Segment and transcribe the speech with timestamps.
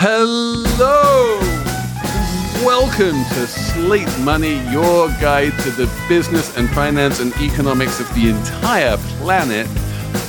[0.00, 1.40] Hello!
[2.64, 8.28] Welcome to Slate Money, your guide to the business and finance and economics of the
[8.28, 9.66] entire planet.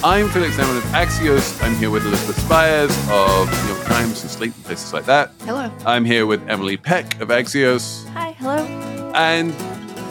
[0.04, 1.64] I'm Felix Salmon of Axios.
[1.64, 5.34] I'm here with Elizabeth Spiers of New York Times and Slate and places like that.
[5.42, 5.72] Hello.
[5.86, 8.10] I'm here with Emily Peck of Axios.
[8.14, 8.32] Hi.
[8.40, 8.66] Hello.
[9.14, 9.54] And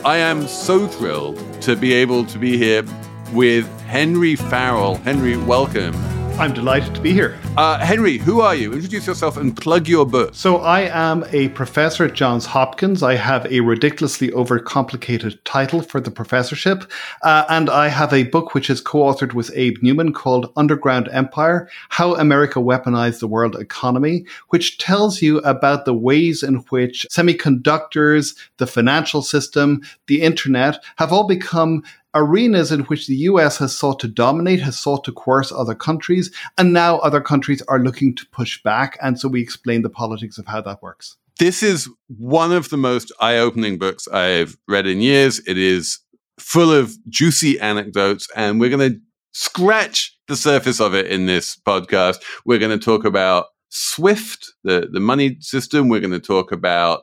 [0.07, 2.85] I am so thrilled to be able to be here
[3.33, 4.95] with Henry Farrell.
[4.99, 5.97] Henry, welcome.
[6.39, 7.37] I'm delighted to be here.
[7.57, 8.73] Uh, Henry, who are you?
[8.73, 10.37] Introduce yourself and plug your book.
[10.37, 13.03] So, I am a professor at Johns Hopkins.
[13.03, 16.89] I have a ridiculously overcomplicated title for the professorship.
[17.23, 21.09] Uh, and I have a book which is co authored with Abe Newman called Underground
[21.11, 27.05] Empire How America Weaponized the World Economy, which tells you about the ways in which
[27.11, 31.83] semiconductors, the financial system, the internet have all become
[32.19, 36.35] arenas in which the US has sought to dominate, has sought to coerce other countries,
[36.59, 38.99] and now other countries are looking to push back.
[39.01, 41.17] And so we explain the politics of how that works.
[41.39, 45.39] This is one of the most eye opening books I've read in years.
[45.47, 46.01] It is
[46.41, 49.01] full of juicy anecdotes, and we're going to
[49.33, 52.17] scratch the surface of it in this podcast.
[52.45, 55.89] We're going to talk about Swift, the, the money system.
[55.89, 57.03] We're going to talk about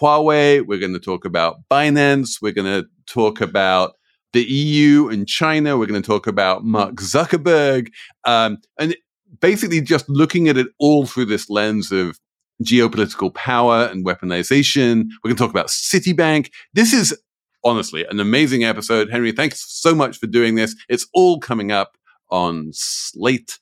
[0.00, 0.66] Huawei.
[0.66, 2.40] We're going to talk about Binance.
[2.40, 3.96] We're going to talk about
[4.32, 5.78] the EU and China.
[5.78, 7.88] We're going to talk about Mark Zuckerberg.
[8.24, 8.96] Um, and
[9.40, 12.18] basically just looking at it all through this lens of
[12.62, 15.04] geopolitical power and weaponization.
[15.22, 16.50] We're going to talk about Citibank.
[16.72, 17.16] This is
[17.64, 19.10] honestly an amazing episode.
[19.10, 20.74] Henry, thanks so much for doing this.
[20.88, 21.96] It's all coming up
[22.30, 23.58] on Slate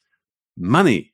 [0.56, 1.13] Money.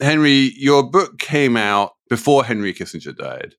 [0.00, 3.54] Henry, your book came out before Henry Kissinger died,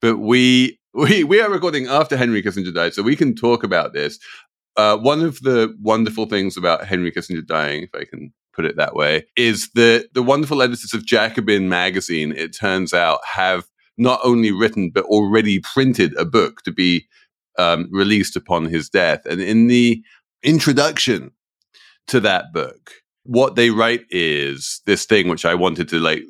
[0.00, 3.92] but we we we are recording after Henry Kissinger died, so we can talk about
[3.92, 4.18] this.
[4.76, 8.76] Uh, one of the wonderful things about Henry Kissinger dying, if I can put it
[8.76, 13.64] that way, is that the wonderful editors of Jacobin magazine, it turns out, have
[13.98, 17.06] not only written but already printed a book to be
[17.58, 19.24] um, released upon his death.
[19.26, 20.02] And in the
[20.42, 21.30] introduction
[22.08, 22.90] to that book,
[23.24, 26.22] what they write is this thing which I wanted to like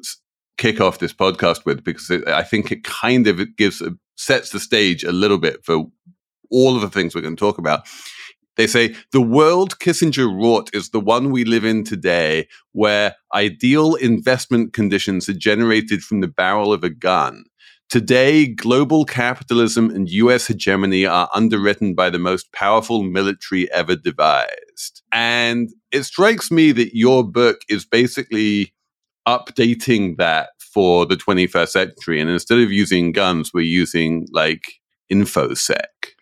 [0.57, 3.91] kick off this podcast with because it, I think it kind of it gives uh,
[4.17, 5.85] sets the stage a little bit for
[6.51, 7.87] all of the things we're going to talk about.
[8.57, 13.97] They say the world Kissinger wrought is the one we live in today, where ideal
[13.97, 17.45] investment conditions are generated from the barrel of a gun.
[17.91, 25.03] Today, global capitalism and US hegemony are underwritten by the most powerful military ever devised.
[25.13, 28.75] And it strikes me that your book is basically
[29.29, 32.21] updating that for the 21st century.
[32.21, 34.81] And instead of using guns, we're using like
[35.13, 36.14] InfoSec.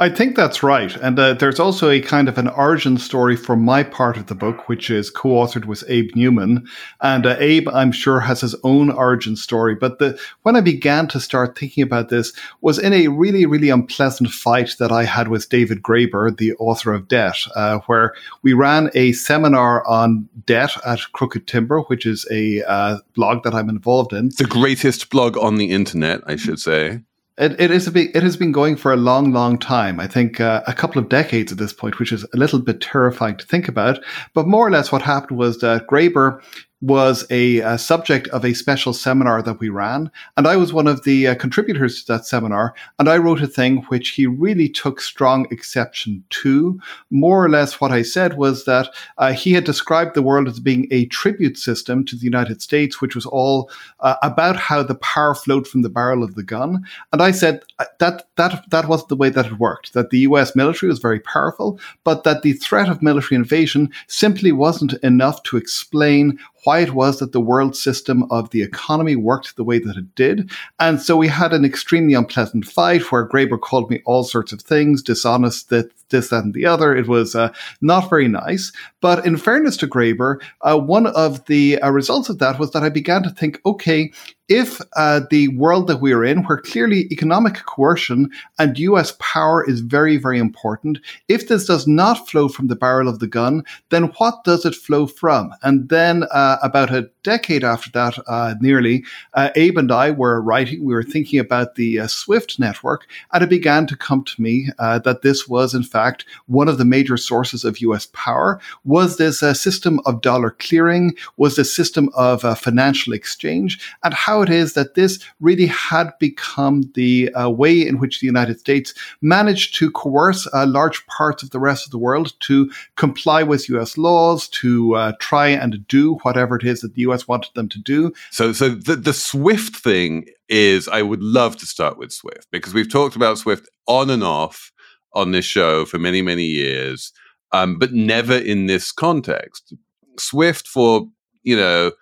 [0.00, 0.94] I think that's right.
[0.96, 4.34] And uh, there's also a kind of an origin story for my part of the
[4.34, 6.66] book, which is co authored with Abe Newman.
[7.00, 9.76] And uh, Abe, I'm sure, has his own origin story.
[9.76, 13.70] But the, when I began to start thinking about this was in a really, really
[13.70, 18.52] unpleasant fight that I had with David Graeber, the author of Debt, uh, where we
[18.52, 23.68] ran a seminar on debt at Crooked Timber, which is a uh, blog that I'm
[23.68, 24.30] involved in.
[24.38, 27.02] The greatest blog on the internet, I should say.
[27.36, 29.98] It, it is a big, it has been going for a long, long time.
[29.98, 32.80] I think uh, a couple of decades at this point, which is a little bit
[32.80, 33.98] terrifying to think about.
[34.34, 36.40] But more or less, what happened was that Graeber
[36.80, 40.10] was a, a, subject of a special seminar that we ran.
[40.36, 42.74] And I was one of the uh, contributors to that seminar.
[42.98, 46.78] And I wrote a thing which he really took strong exception to.
[47.10, 48.88] More or less, what I said was that
[49.18, 53.00] uh, he had described the world as being a tribute system to the United States,
[53.00, 53.70] which was all
[54.00, 56.84] uh, about how the power flowed from the barrel of the gun.
[57.12, 60.20] And I said uh, that, that, that wasn't the way that it worked, that the
[60.20, 65.42] US military was very powerful, but that the threat of military invasion simply wasn't enough
[65.44, 69.78] to explain why it was that the world system of the economy worked the way
[69.78, 70.50] that it did.
[70.78, 74.60] And so we had an extremely unpleasant fight where Graeber called me all sorts of
[74.60, 76.94] things, dishonest, that this, that, and the other.
[76.94, 78.72] It was uh, not very nice.
[79.00, 82.82] But in fairness to Graeber, uh, one of the uh, results of that was that
[82.82, 84.12] I began to think, okay,
[84.48, 89.80] if uh, the world that we're in, where clearly economic coercion and US power is
[89.80, 90.98] very, very important,
[91.28, 94.74] if this does not flow from the barrel of the gun, then what does it
[94.74, 95.50] flow from?
[95.62, 100.42] And then uh, about a decade after that, uh, nearly, uh, Abe and I were
[100.42, 104.42] writing, we were thinking about the uh, SWIFT network, and it began to come to
[104.42, 108.60] me uh, that this was, in fact, one of the major sources of US power.
[108.84, 111.14] Was this a system of dollar clearing?
[111.38, 113.80] Was this system of financial exchange?
[114.02, 118.60] And how it is that this really had become the way in which the United
[118.60, 123.68] States managed to coerce large parts of the rest of the world to comply with
[123.68, 127.68] US laws, to uh, try and do whatever it is that the US wanted them
[127.68, 128.12] to do.
[128.30, 132.74] So, so the, the Swift thing is, I would love to start with Swift because
[132.74, 134.72] we've talked about Swift on and off
[135.12, 137.12] on this show for many, many years,
[137.52, 139.74] um, but never in this context.
[140.18, 141.08] Swift, for
[141.42, 141.92] you know,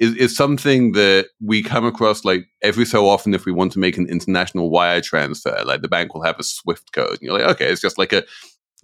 [0.00, 3.78] is, is something that we come across like every so often if we want to
[3.78, 5.62] make an international wire transfer.
[5.64, 8.12] Like the bank will have a Swift code, and you're like, okay, it's just like
[8.12, 8.24] a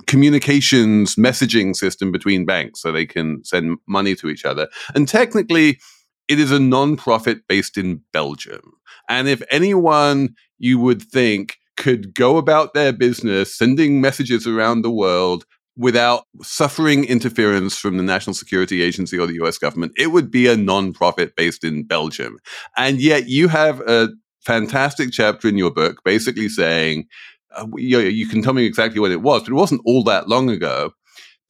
[0.06, 4.68] communications messaging system between banks so they can send money to each other.
[4.94, 5.80] And technically,
[6.28, 8.74] it is a non-profit based in Belgium.
[9.08, 14.90] And if anyone you would think could go about their business sending messages around the
[14.90, 15.46] world
[15.78, 20.48] without suffering interference from the National Security Agency or the US government, it would be
[20.48, 22.38] a non-profit based in Belgium.
[22.76, 24.08] And yet you have a
[24.44, 27.06] fantastic chapter in your book basically saying
[27.54, 30.28] uh, you, you can tell me exactly what it was, but it wasn't all that
[30.28, 30.90] long ago.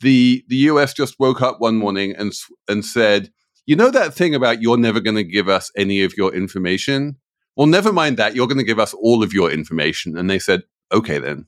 [0.00, 2.32] The the US just woke up one morning and
[2.68, 3.30] and said,
[3.66, 7.16] "You know that thing about you're never going to give us any of your information?
[7.56, 8.36] Well, never mind that.
[8.36, 11.46] You're going to give us all of your information." And they said, "Okay, then."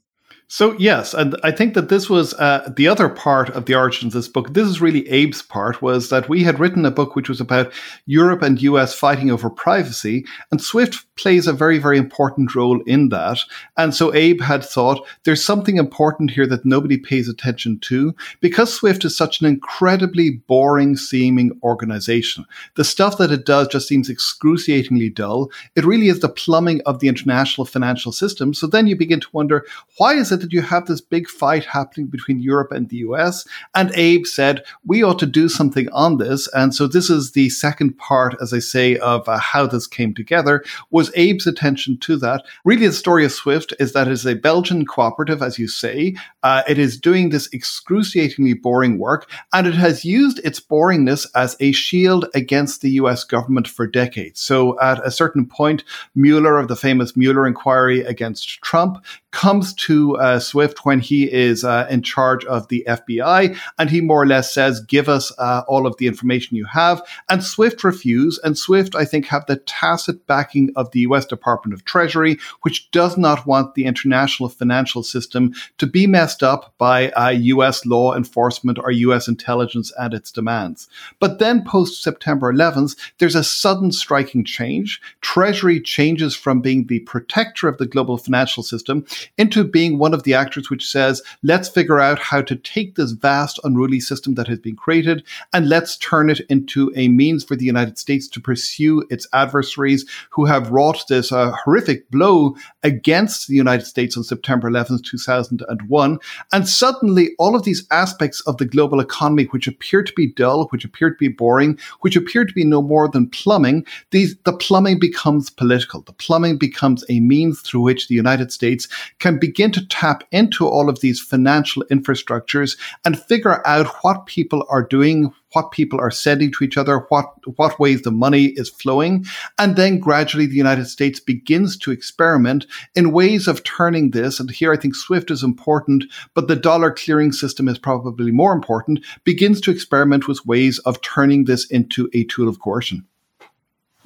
[0.53, 4.17] So yes, and I think that this was uh, the other part of the origins
[4.17, 4.53] of this book.
[4.53, 7.73] This is really Abe's part was that we had written a book which was about
[8.07, 13.11] Europe and US fighting over privacy, and Swift plays a very very important role in
[13.11, 13.39] that.
[13.77, 18.75] And so Abe had thought there's something important here that nobody pays attention to because
[18.75, 22.45] Swift is such an incredibly boring seeming organization.
[22.75, 25.49] The stuff that it does just seems excruciatingly dull.
[25.77, 28.53] It really is the plumbing of the international financial system.
[28.53, 29.65] So then you begin to wonder
[29.97, 33.47] why is it that you have this big fight happening between Europe and the US.
[33.75, 36.49] And Abe said, we ought to do something on this.
[36.55, 40.15] And so this is the second part, as I say, of uh, how this came
[40.15, 42.45] together, was Abe's attention to that.
[42.65, 46.17] Really, the story of Swift is that it is a Belgian cooperative, as you say.
[46.43, 51.57] Uh, it is doing this excruciatingly boring work, and it has used its boringness as
[51.61, 54.41] a shield against the US government for decades.
[54.41, 55.85] So at a certain point,
[56.15, 61.65] Mueller of the famous Mueller inquiry against Trump comes to uh, Swift when he is
[61.65, 65.63] uh, in charge of the FBI, and he more or less says, "Give us uh,
[65.69, 69.57] all of the information you have." And Swift refuse, and Swift, I think, have the
[69.57, 71.27] tacit backing of the U.S.
[71.27, 76.75] Department of Treasury, which does not want the international financial system to be messed up
[76.79, 77.87] by U.S.
[77.87, 79.29] Uh, law enforcement or U.S.
[79.29, 80.89] intelligence and its demands.
[81.19, 85.01] But then, post September 11th, there's a sudden striking change.
[85.21, 89.05] Treasury changes from being the protector of the global financial system
[89.39, 93.13] into being one of the actors which says, let's figure out how to take this
[93.13, 97.57] vast, unruly system that has been created and let's turn it into a means for
[97.57, 103.49] the United States to pursue its adversaries who have wrought this uh, horrific blow against
[103.49, 106.19] the United States on September 11th, 2001.
[106.53, 110.67] And suddenly, all of these aspects of the global economy, which appear to be dull,
[110.69, 114.53] which appear to be boring, which appear to be no more than plumbing, these, the
[114.53, 116.03] plumbing becomes political.
[116.03, 120.67] The plumbing becomes a means through which the United States can begin to tap into
[120.67, 126.11] all of these financial infrastructures and figure out what people are doing, what people are
[126.11, 127.27] sending to each other, what,
[127.57, 129.25] what ways the money is flowing.
[129.59, 134.41] And then gradually the United States begins to experiment in ways of turning this.
[134.41, 138.53] And here I think SWIFT is important, but the dollar clearing system is probably more
[138.53, 143.07] important, begins to experiment with ways of turning this into a tool of coercion.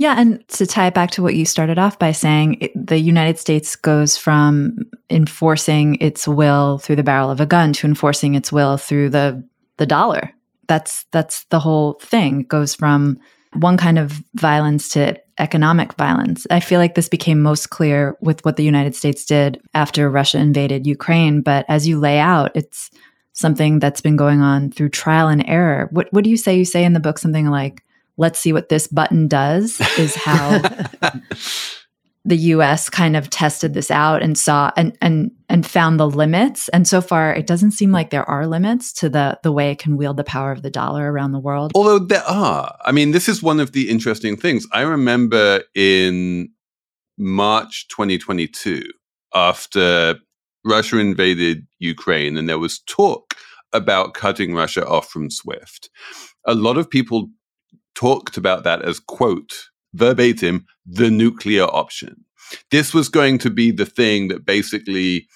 [0.05, 2.99] Yeah, and to tie it back to what you started off by saying, it, the
[2.99, 4.77] United States goes from
[5.09, 9.43] enforcing its will through the barrel of a gun to enforcing its will through the
[9.79, 10.31] the dollar.
[10.69, 12.43] That's that's the whole thing.
[12.43, 13.19] It goes from
[13.55, 16.47] one kind of violence to economic violence.
[16.51, 20.37] I feel like this became most clear with what the United States did after Russia
[20.37, 22.91] invaded Ukraine, but as you lay out, it's
[23.33, 25.89] something that's been going on through trial and error.
[25.93, 26.59] What what do you say?
[26.59, 27.83] You say in the book something like
[28.17, 30.59] let's see what this button does is how
[32.25, 36.69] the US kind of tested this out and saw and and and found the limits.
[36.71, 39.79] And so far it doesn't seem like there are limits to the the way it
[39.79, 41.73] can wield the power of the dollar around the world.
[41.75, 42.77] Although there are.
[42.85, 44.67] I mean this is one of the interesting things.
[44.73, 46.51] I remember in
[47.17, 48.83] march 2022
[49.35, 50.17] after
[50.65, 53.37] russia invaded ukraine and there was talk
[53.73, 55.91] about cutting russia off from swift
[56.45, 57.29] a lot of people
[57.95, 62.25] talked about that as, quote, verbatim, the nuclear option.
[62.71, 65.27] This was going to be the thing that basically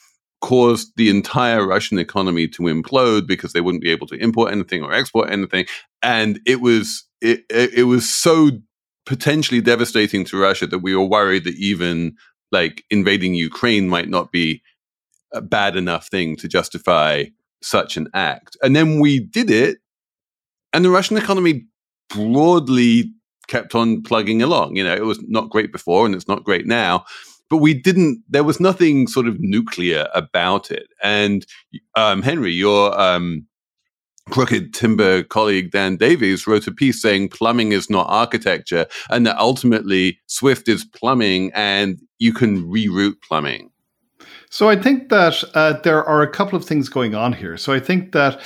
[0.40, 4.82] caused the entire Russian economy to implode because they wouldn't be able to import anything
[4.82, 5.66] or export anything.
[6.02, 8.50] And it was it, it, was so
[9.04, 12.14] potentially devastating to Russia that we were worried that even
[12.52, 14.62] like invading Ukraine might not be
[15.32, 17.24] a bad enough thing to justify
[17.60, 18.56] such an act.
[18.62, 19.78] And then we did it,
[20.72, 21.66] and the Russian economy
[22.08, 23.12] broadly
[23.48, 24.76] kept on plugging along.
[24.76, 27.04] You know, it was not great before and it's not great now.
[27.50, 30.88] But we didn't, there was nothing sort of nuclear about it.
[31.02, 31.46] And
[31.94, 33.46] um, Henry, your um,
[34.30, 39.38] crooked timber colleague Dan Davies wrote a piece saying plumbing is not architecture and that
[39.38, 43.70] ultimately Swift is plumbing and you can reroute plumbing.
[44.50, 47.56] So I think that uh, there are a couple of things going on here.
[47.56, 48.40] So I think that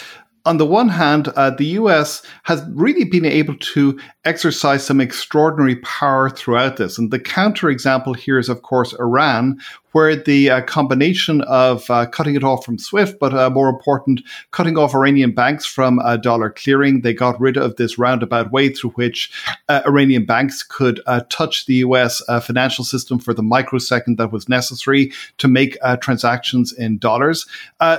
[0.44, 5.76] on the one hand, uh, the US has really been able to exercise some extraordinary
[5.76, 6.98] power throughout this.
[6.98, 9.60] And the counterexample here is, of course, Iran,
[9.92, 14.22] where the uh, combination of uh, cutting it off from SWIFT, but uh, more important,
[14.50, 18.68] cutting off Iranian banks from uh, dollar clearing, they got rid of this roundabout way
[18.68, 19.30] through which
[19.68, 25.12] uh, Iranian banks could touch the US financial system for the microsecond that was necessary
[25.38, 27.46] to make transactions in dollars.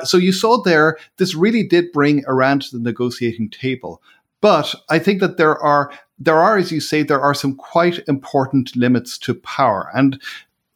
[0.03, 4.01] so you saw there, this really did bring Iran to the negotiating table.
[4.41, 7.99] But I think that there are there are, as you say, there are some quite
[8.07, 9.89] important limits to power.
[9.93, 10.21] And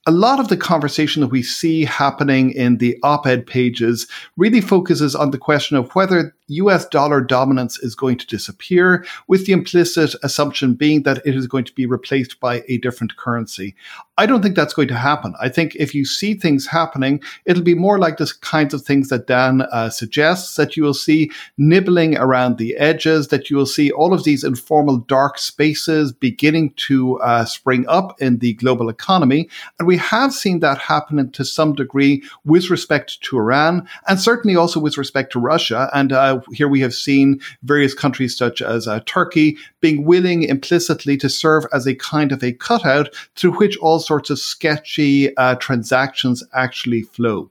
[0.07, 4.61] a lot of the conversation that we see happening in the op ed pages really
[4.61, 9.53] focuses on the question of whether US dollar dominance is going to disappear, with the
[9.53, 13.75] implicit assumption being that it is going to be replaced by a different currency.
[14.19, 15.35] I don't think that's going to happen.
[15.39, 19.09] I think if you see things happening, it'll be more like the kinds of things
[19.09, 23.67] that Dan uh, suggests that you will see nibbling around the edges, that you will
[23.67, 28.89] see all of these informal dark spaces beginning to uh, spring up in the global
[28.89, 29.49] economy.
[29.77, 34.55] And we have seen that happen to some degree with respect to Iran and certainly
[34.55, 35.91] also with respect to Russia.
[35.93, 41.17] And uh, here we have seen various countries such as uh, Turkey being willing implicitly
[41.17, 45.55] to serve as a kind of a cutout through which all sorts of sketchy uh,
[45.55, 47.49] transactions actually flow.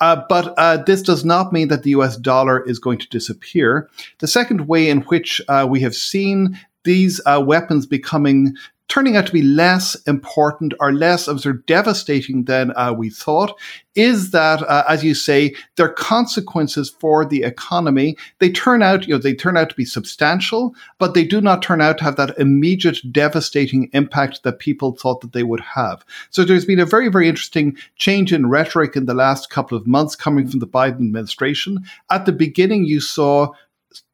[0.00, 3.88] Uh, but uh, this does not mean that the US dollar is going to disappear.
[4.18, 8.54] The second way in which uh, we have seen these uh, weapons becoming
[8.88, 13.10] turning out to be less important or less of sort of devastating than uh, we
[13.10, 13.52] thought
[13.94, 19.14] is that, uh, as you say, their consequences for the economy, they turn out, you
[19.14, 22.16] know, they turn out to be substantial, but they do not turn out to have
[22.16, 26.04] that immediate devastating impact that people thought that they would have.
[26.30, 29.86] So there's been a very, very interesting change in rhetoric in the last couple of
[29.86, 31.78] months coming from the Biden administration.
[32.10, 33.52] At the beginning, you saw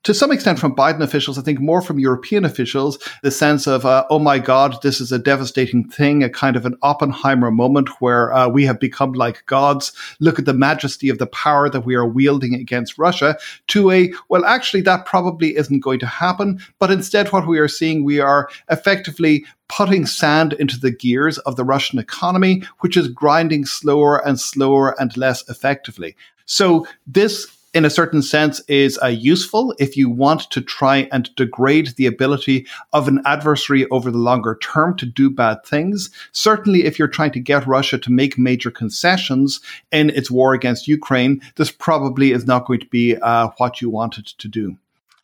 [0.04, 3.86] to some extent from Biden officials, I think more from European officials, the sense of,
[3.86, 7.88] uh, oh my God, this is a devastating thing, a kind of an Oppenheimer moment
[8.00, 9.92] where uh, we have become like gods.
[10.20, 13.38] Look at the majesty of the power that we are wielding against Russia,
[13.68, 16.60] to a, well, actually, that probably isn't going to happen.
[16.78, 21.56] But instead, what we are seeing, we are effectively putting sand into the gears of
[21.56, 26.14] the Russian economy, which is grinding slower and slower and less effectively.
[26.44, 31.34] So this in a certain sense is uh, useful if you want to try and
[31.34, 36.10] degrade the ability of an adversary over the longer term to do bad things.
[36.32, 40.88] Certainly, if you're trying to get Russia to make major concessions in its war against
[40.88, 44.76] Ukraine, this probably is not going to be uh, what you wanted to do.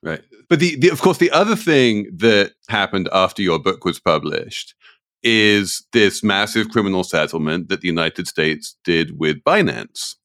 [0.03, 0.23] Right.
[0.49, 4.75] But the, the, of course, the other thing that happened after your book was published
[5.23, 10.17] is this massive criminal settlement that the United States did with Binance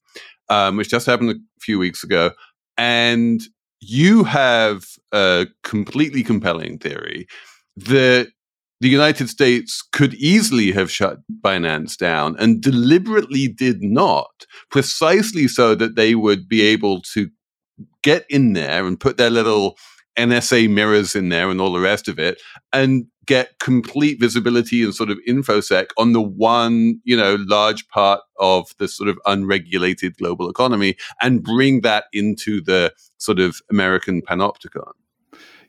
[0.50, 2.32] um, which just happened a few weeks ago.
[2.78, 3.42] And
[3.80, 7.28] you have a completely compelling theory
[7.78, 8.30] that
[8.82, 15.76] the United States could easily have shut Binance down and deliberately did not, precisely so
[15.76, 17.30] that they would be able to
[18.04, 19.78] get in there and put their little
[20.18, 22.42] NSA mirrors in there and all the rest of it,
[22.74, 28.22] and get complete visibility and sort of infosec on the one, you know, large part
[28.40, 34.22] of the sort of unregulated global economy and bring that into the sort of American
[34.22, 34.92] panopticon.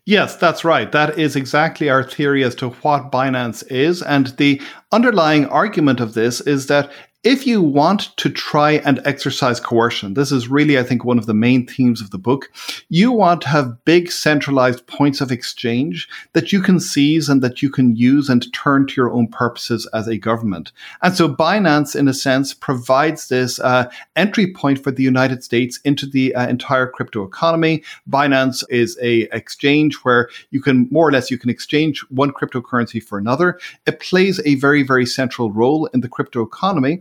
[0.05, 0.93] Yes, that's right.
[0.93, 4.03] That is exactly our theory as to what Binance is.
[4.03, 4.61] And the
[4.93, 6.93] underlying argument of this is that
[7.27, 11.27] if you want to try and exercise coercion, this is really, I think, one of
[11.27, 12.53] the main themes of the book.
[12.89, 17.63] You want to have big centralized points of exchange that you can seize and that
[17.63, 20.71] you can use and turn to your own purposes as a government.
[21.03, 25.81] And so Binance, in a sense, provides this uh, entry point for the United States
[25.85, 27.83] into the uh, entire crypto economy.
[28.09, 33.03] Binance is a exchange where you can more or less you can exchange one cryptocurrency
[33.03, 33.59] for another.
[33.85, 37.01] It plays a very very central role in the crypto economy,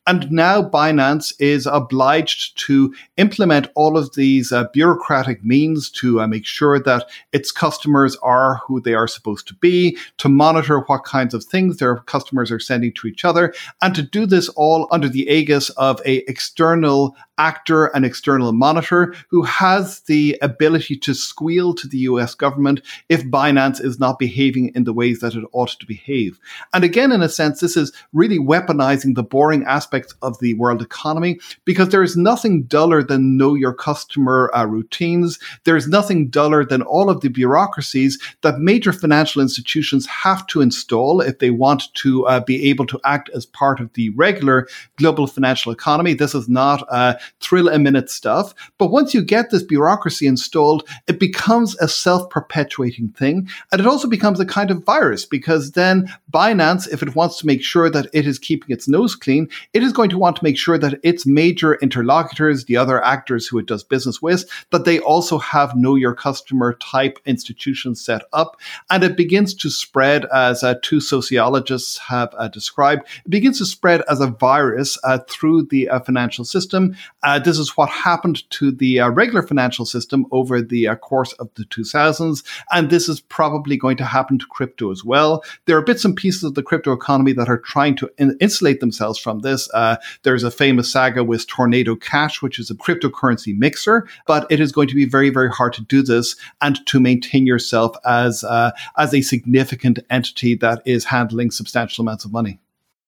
[0.07, 6.27] and now Binance is obliged to implement all of these uh, bureaucratic means to uh,
[6.27, 11.03] make sure that its customers are who they are supposed to be, to monitor what
[11.03, 14.87] kinds of things their customers are sending to each other, and to do this all
[14.91, 21.13] under the aegis of a external actor and external monitor who has the ability to
[21.15, 25.43] squeal to the US government if Binance is not behaving in the ways that it
[25.51, 26.39] ought to behave.
[26.71, 30.81] And again, in a sense, this is really weaponizing the boring aspects of the world
[30.81, 35.37] economy because there is nothing duller than know your customer uh, routines.
[35.65, 40.61] There is nothing duller than all of the bureaucracies that major financial institutions have to
[40.61, 44.67] install if they want to uh, be able to act as part of the regular
[44.95, 46.13] global financial economy.
[46.13, 48.53] This is not uh, thrill a minute stuff.
[48.77, 53.49] But once you get this bureaucracy installed, it becomes a self perpetuating thing.
[53.71, 57.47] And it also becomes a kind of virus because then Binance, if it wants to
[57.47, 60.43] make sure that it is keeping its nose clean, it is going to want to
[60.43, 64.85] make sure that its major interlocutors, the other actors who it does business with, that
[64.85, 68.59] they also have know your customer type institutions set up.
[68.89, 73.65] And it begins to spread, as uh, two sociologists have uh, described, it begins to
[73.65, 76.95] spread as a virus uh, through the uh, financial system.
[77.23, 81.49] Uh, this is what happened to the uh, regular financial system over the course of
[81.55, 85.43] the 2000s, and this is probably going to happen to crypto as well.
[85.65, 88.79] There are bits and pieces of the crypto economy that are trying to in- insulate
[88.79, 89.69] themselves from this.
[89.73, 94.59] Uh, there's a famous saga with Tornado Cash, which is a cryptocurrency mixer, but it
[94.59, 98.43] is going to be very, very hard to do this and to maintain yourself as
[98.43, 102.59] uh, as a significant entity that is handling substantial amounts of money.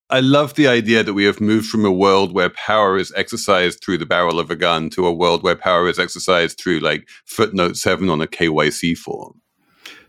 [0.09, 3.81] I love the idea that we have moved from a world where power is exercised
[3.81, 7.07] through the barrel of a gun to a world where power is exercised through like
[7.25, 9.41] footnote seven on a KYC form.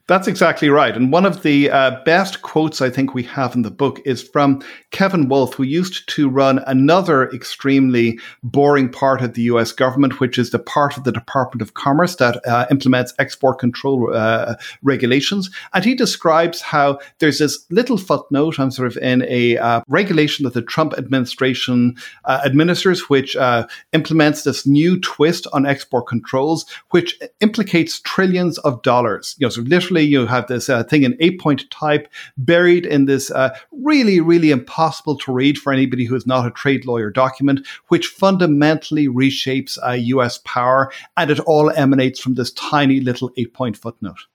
[0.06, 0.94] That's exactly right.
[0.94, 4.22] And one of the uh, best quotes I think we have in the book is
[4.22, 10.20] from Kevin Wolf, who used to run another extremely boring part of the US government,
[10.20, 14.56] which is the part of the Department of Commerce that uh, implements export control uh,
[14.82, 15.48] regulations.
[15.72, 20.44] And he describes how there's this little footnote, I'm sort of in a uh, regulation
[20.44, 26.66] that the Trump administration uh, administers, which uh, implements this new twist on export controls,
[26.90, 29.34] which implicates trillions of dollars.
[29.38, 33.04] You know, so literally you have this uh, thing in eight point type buried in
[33.04, 37.10] this uh, really, really impossible to read for anybody who is not a trade lawyer
[37.10, 40.92] document, which fundamentally reshapes uh, US power.
[41.16, 44.26] And it all emanates from this tiny little eight point footnote.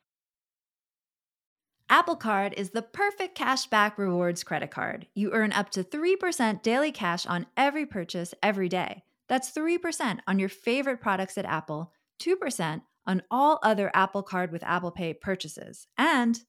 [1.92, 5.08] Apple Card is the perfect cashback rewards credit card.
[5.16, 9.04] You earn up to 3% daily cash on every purchase every day.
[9.28, 14.64] That's 3% on your favorite products at Apple, 2% on all other Apple Card with
[14.64, 16.40] Apple Pay purchases, and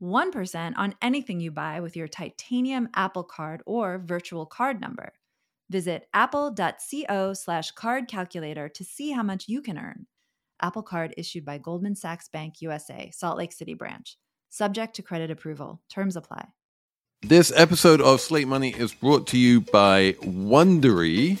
[0.00, 5.12] 1% on anything you buy with your titanium Apple Card or virtual card number.
[5.70, 10.06] Visit apple.co slash card calculator to see how much you can earn.
[10.62, 14.16] Apple Card issued by Goldman Sachs Bank USA, Salt Lake City branch.
[14.50, 15.82] Subject to credit approval.
[15.90, 16.46] Terms apply.
[17.22, 21.40] This episode of Slate Money is brought to you by Wondery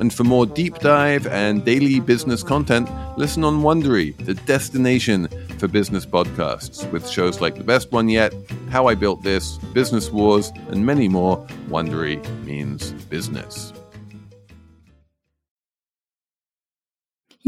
[0.00, 5.66] And for more deep dive and daily business content, listen on Wondery, the destination for
[5.68, 8.32] business podcasts, with shows like The Best One Yet,
[8.70, 11.44] How I Built This, Business Wars, and many more.
[11.68, 13.72] Wondery means business.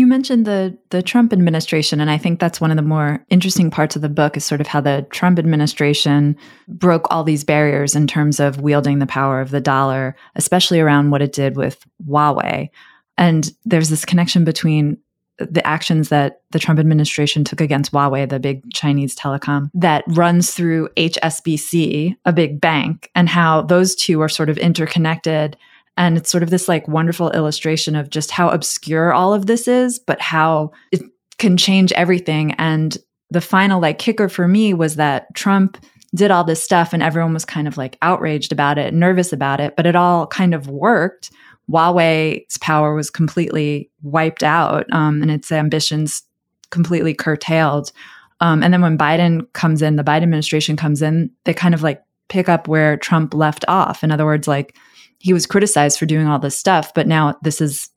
[0.01, 3.71] You mentioned the the Trump administration, and I think that's one of the more interesting
[3.71, 7.95] parts of the book is sort of how the Trump administration broke all these barriers
[7.95, 11.85] in terms of wielding the power of the dollar, especially around what it did with
[12.09, 12.71] Huawei.
[13.19, 14.97] And there's this connection between
[15.37, 20.53] the actions that the Trump administration took against Huawei, the big Chinese telecom, that runs
[20.53, 25.59] through HSBC, a big bank, and how those two are sort of interconnected.
[25.97, 29.69] And it's sort of this like wonderful illustration of just how obscure all of this
[29.69, 31.03] is, but how it
[31.39, 32.53] can change everything.
[32.53, 32.97] And
[33.31, 35.77] the final like kicker for me was that Trump
[36.15, 39.61] did all this stuff and everyone was kind of like outraged about it, nervous about
[39.61, 41.31] it, but it all kind of worked
[41.71, 46.23] Huawei's power was completely wiped out um, and its ambitions
[46.71, 47.93] completely curtailed.
[48.41, 51.83] Um, and then when Biden comes in, the Biden administration comes in, they kind of
[51.83, 54.03] like pick up where Trump left off.
[54.03, 54.77] In other words, like
[55.21, 57.89] he was criticized for doing all this stuff, but now this is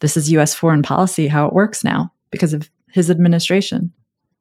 [0.00, 0.54] this is U.S.
[0.54, 3.92] foreign policy how it works now because of his administration.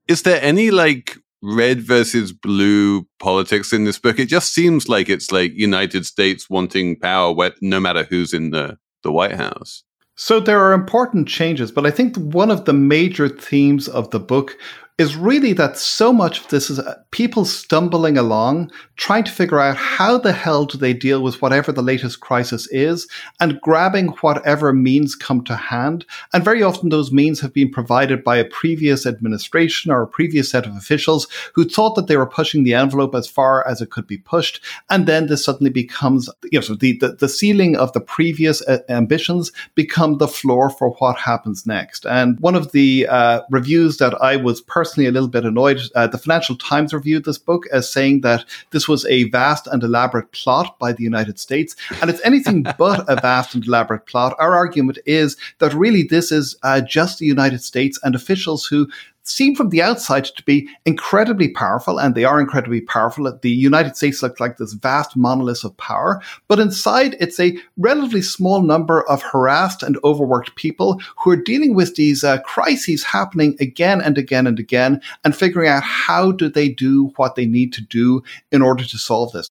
[0.08, 4.20] Is there any like red versus blue politics in this book.
[4.20, 8.52] It just seems like it's like United States wanting power where, no matter who's in
[8.52, 9.84] the, the White House.
[10.16, 14.20] So there are important changes, but I think one of the major themes of the
[14.20, 14.56] book
[14.98, 19.60] is really that so much of this is uh, people stumbling along, trying to figure
[19.60, 23.08] out how the hell do they deal with whatever the latest crisis is,
[23.40, 26.06] and grabbing whatever means come to hand.
[26.34, 30.52] And very often those means have been provided by a previous administration or a previous
[30.52, 33.90] set of officials who thought that they were pushing the envelope as far as it
[33.90, 34.64] could be pushed.
[34.90, 38.62] And then this suddenly becomes, you know, so the, the, the ceiling of the previous
[38.68, 42.06] uh, ambitions become the floor for what happens next.
[42.06, 45.80] And one of the uh, reviews that I was personally personally a little bit annoyed.
[45.94, 49.84] Uh, the Financial Times reviewed this book as saying that this was a vast and
[49.84, 54.36] elaborate plot by the United States, and it's anything but a vast and elaborate plot.
[54.40, 58.90] Our argument is that really this is uh, just the United States and officials who
[59.24, 63.32] seem from the outside to be incredibly powerful, and they are incredibly powerful.
[63.42, 68.22] The United States looks like this vast monolith of power, but inside it's a relatively
[68.22, 73.56] small number of harassed and overworked people who are dealing with these uh, crises happening
[73.60, 77.74] again and again and again, and figuring out how do they do what they need
[77.74, 79.50] to do in order to solve this.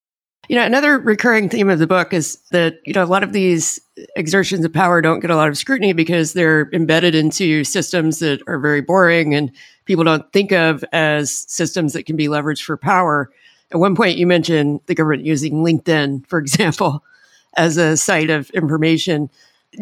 [0.51, 3.33] You know, another recurring theme of the book is that, you know, a lot of
[3.33, 3.79] these
[4.17, 8.43] exertions of power don't get a lot of scrutiny because they're embedded into systems that
[8.49, 9.53] are very boring and
[9.85, 13.31] people don't think of as systems that can be leveraged for power.
[13.71, 17.05] At one point, you mentioned the government using LinkedIn, for example,
[17.57, 19.31] as a site of information.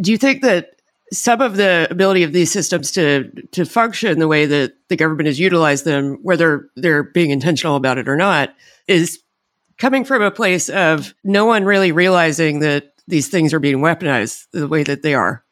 [0.02, 4.28] Do you think that some of the ability of these systems to to function the
[4.28, 8.54] way that the government has utilized them, whether they're being intentional about it or not,
[8.86, 9.22] is
[9.78, 14.46] coming from a place of no one really realizing that these things are being weaponized
[14.52, 15.44] the way that they are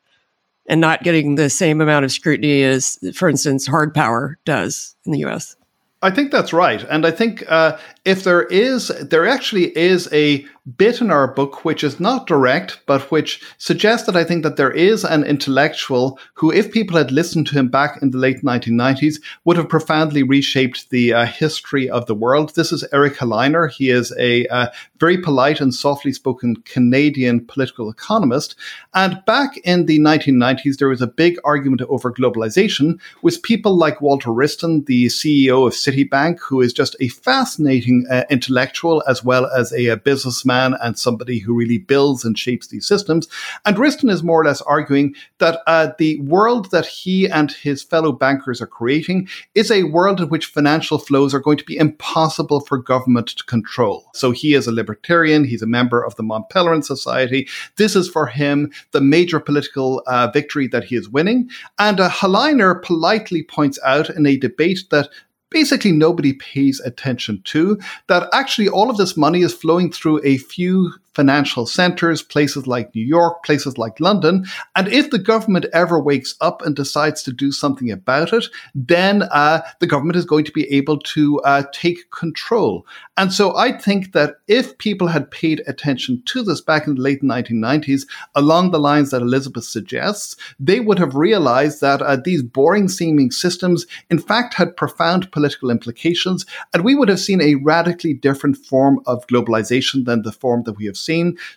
[0.68, 5.12] and not getting the same amount of scrutiny as, for instance, hard power does in
[5.12, 5.56] the US.
[6.02, 6.84] I think that's right.
[6.90, 11.64] And I think uh, if there is, there actually is a bit in our book
[11.64, 16.18] which is not direct, but which suggests that I think that there is an intellectual
[16.34, 20.24] who, if people had listened to him back in the late 1990s, would have profoundly
[20.24, 22.54] reshaped the uh, history of the world.
[22.54, 23.70] This is Eric Helleiner.
[23.70, 28.56] He is a uh, very polite and softly spoken Canadian political economist.
[28.94, 34.00] And back in the 1990s, there was a big argument over globalization with people like
[34.00, 39.46] Walter Wriston, the CEO of Citibank, who is just a fascinating uh, intellectual as well
[39.46, 43.28] as a, a businessman and somebody who really builds and shapes these systems.
[43.64, 47.82] And Wriston is more or less arguing that uh, the world that he and his
[47.82, 51.76] fellow bankers are creating is a world in which financial flows are going to be
[51.76, 54.10] impossible for government to control.
[54.14, 57.48] So he is a libertarian, he's a member of the Mont Pelerin Society.
[57.76, 61.50] This is for him the major political uh, victory that he is winning.
[61.78, 65.08] And uh, Helleiner politely points out in a debate that
[65.56, 70.36] basically nobody pays attention to, that actually all of this money is flowing through a
[70.36, 74.44] few financial centers, places like New York, places like London.
[74.76, 79.22] And if the government ever wakes up and decides to do something about it, then
[79.32, 82.86] uh, the government is going to be able to uh, take control.
[83.16, 87.00] And so I think that if people had paid attention to this back in the
[87.00, 88.02] late 1990s,
[88.34, 93.30] along the lines that Elizabeth suggests, they would have realized that uh, these boring seeming
[93.30, 96.44] systems, in fact, had profound political implications.
[96.74, 100.76] And we would have seen a radically different form of globalization than the form that
[100.76, 100.98] we have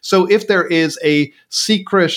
[0.01, 2.13] So if there is a secret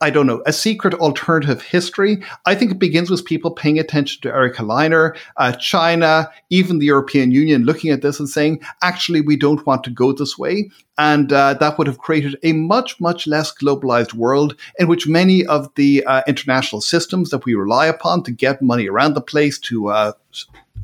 [0.00, 2.22] I don't know, a secret alternative history.
[2.44, 6.84] I think it begins with people paying attention to Eric Helleiner, uh, China, even the
[6.84, 10.70] European Union looking at this and saying, actually, we don't want to go this way.
[10.98, 15.46] And uh, that would have created a much, much less globalized world in which many
[15.46, 19.58] of the uh, international systems that we rely upon to get money around the place,
[19.60, 20.12] to uh,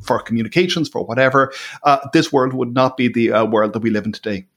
[0.01, 1.53] for communications, for whatever,
[1.83, 4.47] uh, this world would not be the uh, world that we live in today.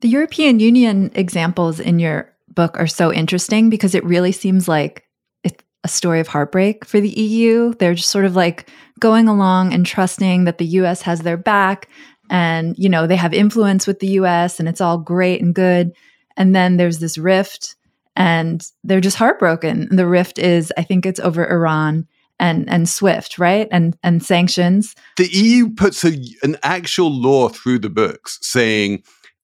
[0.00, 5.04] The European Union examples in your book are so interesting because it really seems like
[5.44, 7.74] it's a story of heartbreak for the EU.
[7.74, 8.68] They're just sort of like
[8.98, 11.88] going along and trusting that the US has their back
[12.28, 15.92] and you know they have influence with the US and it's all great and good
[16.36, 17.76] and then there's this rift
[18.16, 19.94] and they're just heartbroken.
[19.94, 22.06] The rift is I think it's over Iran
[22.38, 23.68] and and Swift, right?
[23.70, 24.94] And and sanctions.
[25.16, 29.02] The EU puts a, an actual law through the books saying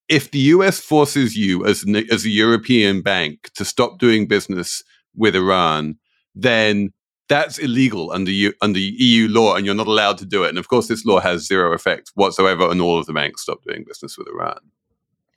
[0.09, 4.83] if the US forces you as an, as a European bank to stop doing business
[5.17, 5.97] with Iran,
[6.35, 6.93] then
[7.29, 10.51] that's illegal under under EU law, and you're not allowed to do it.
[10.51, 13.63] And of course, this law has zero effect whatsoever on all of the banks stop
[13.67, 14.59] doing business with Iran.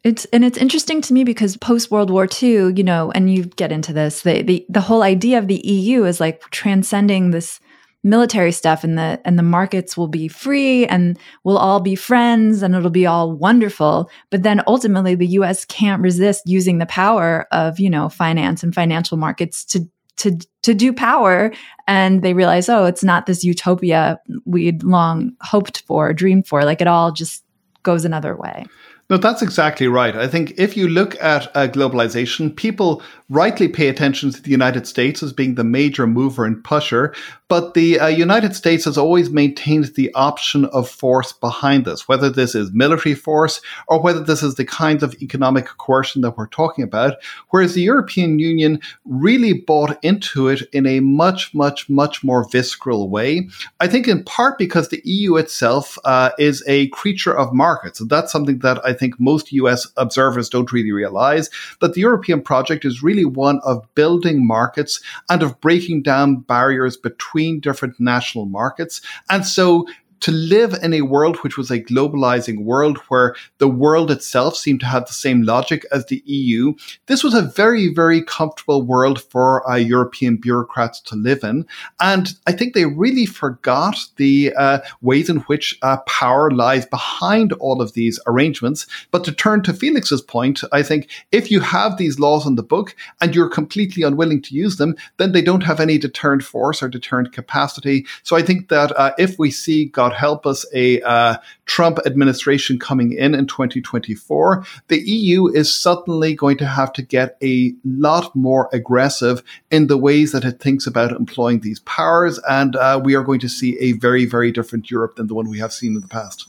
[0.04, 3.46] It's and it's interesting to me because post World War II, you know, and you
[3.46, 7.60] get into this, the, the the whole idea of the EU is like transcending this
[8.06, 12.62] military stuff and the and the markets will be free and we'll all be friends
[12.62, 14.10] and it'll be all wonderful.
[14.30, 18.74] But then ultimately the US can't resist using the power of you know finance and
[18.74, 21.52] financial markets to to to do power.
[21.88, 26.64] And they realize oh it's not this utopia we'd long hoped for dreamed for.
[26.64, 27.44] Like it all just
[27.82, 28.66] goes another way.
[29.08, 30.16] No, that's exactly right.
[30.16, 34.88] I think if you look at uh, globalization, people rightly pay attention to the United
[34.88, 37.14] States as being the major mover and pusher,
[37.48, 42.30] but the uh, United States has always maintained the option of force behind this, whether
[42.30, 46.48] this is military force or whether this is the kind of economic coercion that we're
[46.48, 47.18] talking about.
[47.50, 53.10] Whereas the European Union really bought into it in a much, much, much more visceral
[53.10, 53.48] way.
[53.80, 58.00] I think in part because the EU itself uh, is a creature of markets.
[58.00, 62.42] And that's something that I think most US observers don't really realize that the European
[62.42, 68.46] project is really one of building markets and of breaking down barriers between different national
[68.46, 69.02] markets.
[69.30, 69.86] And so
[70.22, 74.80] to live in a world which was a globalizing world where the world itself seemed
[74.80, 76.74] to have the same logic as the EU,
[77.08, 81.66] this was a very, very comfortable world for uh, European bureaucrats to live in.
[82.00, 87.54] And I think they really forgot the uh, ways in which uh, power lies behind
[87.54, 88.88] all of these arrangements.
[89.12, 92.64] But to turn to Felix's point, I think if you have these laws on the
[92.64, 96.82] book and you're completely unwilling to use them, then they don't have any deterrent force
[96.82, 98.06] or deterrent capacity.
[98.24, 102.80] So I think that uh, if we see God help us, a uh, Trump administration
[102.80, 108.36] coming in in 2024, the EU is suddenly going to have to get a lot
[108.36, 112.40] more aggressive in the ways that it thinks about employing these powers.
[112.50, 115.50] And uh, we are going to see a very, very different Europe than the one
[115.50, 116.48] we have seen in the past.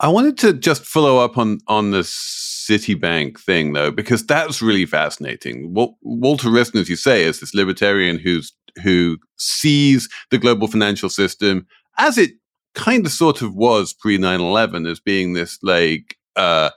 [0.00, 4.86] I wanted to just follow up on on the Citibank thing though, because that's really
[4.86, 5.74] fascinating.
[5.74, 11.66] Walter Wriston, as you say, is this libertarian who's who sees the global financial system
[11.96, 12.32] as it
[12.78, 16.70] kind of sort of was pre 9-11 as being this like uh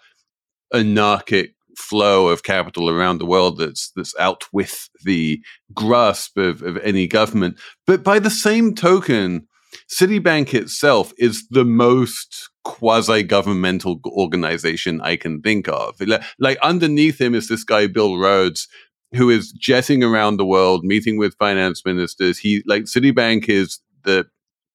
[0.74, 5.42] anarchic flow of capital around the world that's that's out with the
[5.74, 7.58] grasp of, of any government.
[7.88, 9.48] But by the same token,
[9.90, 15.96] Citibank itself is the most quasi-governmental organization I can think of.
[16.40, 18.68] Like underneath him is this guy Bill Rhodes,
[19.14, 22.38] who is jetting around the world, meeting with finance ministers.
[22.38, 24.26] He like Citibank is the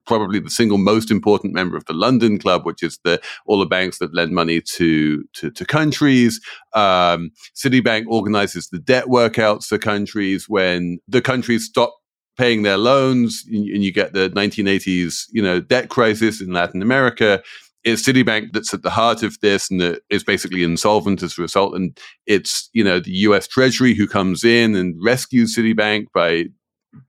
[0.07, 3.67] probably the single most important member of the London Club, which is the all the
[3.67, 6.41] banks that lend money to to, to countries.
[6.75, 11.95] Um, Citibank organizes the debt workouts for countries when the countries stop
[12.37, 17.43] paying their loans, and you get the 1980s, you know, debt crisis in Latin America.
[17.85, 21.43] It's Citibank that's at the heart of this and that is basically insolvent as a
[21.43, 21.75] result.
[21.75, 26.47] And it's, you know, the US Treasury who comes in and rescues Citibank by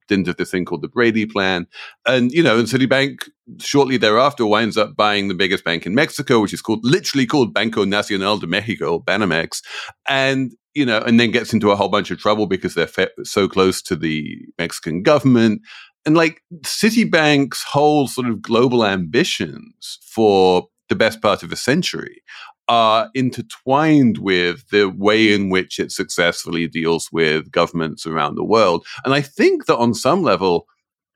[0.08, 1.68] dint of this thing called the Brady Plan.
[2.06, 6.40] And, you know, and Citibank shortly thereafter winds up buying the biggest bank in Mexico,
[6.40, 9.62] which is called literally called Banco Nacional de Mexico, Banamex.
[10.08, 13.10] And, you know, and then gets into a whole bunch of trouble because they're fe-
[13.24, 15.62] so close to the Mexican government.
[16.06, 22.22] And like Citibank's whole sort of global ambitions for the best part of a century
[22.70, 28.86] are intertwined with the way in which it successfully deals with governments around the world.
[29.06, 30.68] And I think that on some level,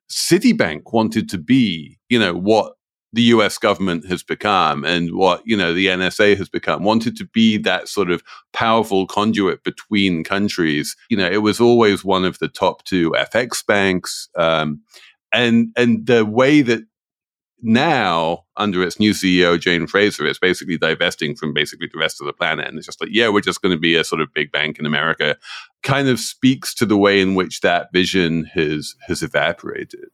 [0.09, 2.73] Citibank wanted to be, you know, what
[3.13, 7.25] the US government has become and what, you know, the NSA has become, wanted to
[7.25, 10.95] be that sort of powerful conduit between countries.
[11.09, 14.29] You know, it was always one of the top two FX banks.
[14.37, 14.81] Um,
[15.33, 16.83] and, and the way that
[17.61, 22.27] now under its new CEO, Jane Fraser, it's basically divesting from basically the rest of
[22.27, 22.67] the planet.
[22.67, 24.79] And it's just like, yeah, we're just going to be a sort of big bank
[24.79, 25.37] in America
[25.83, 30.09] kind of speaks to the way in which that vision has, has evaporated.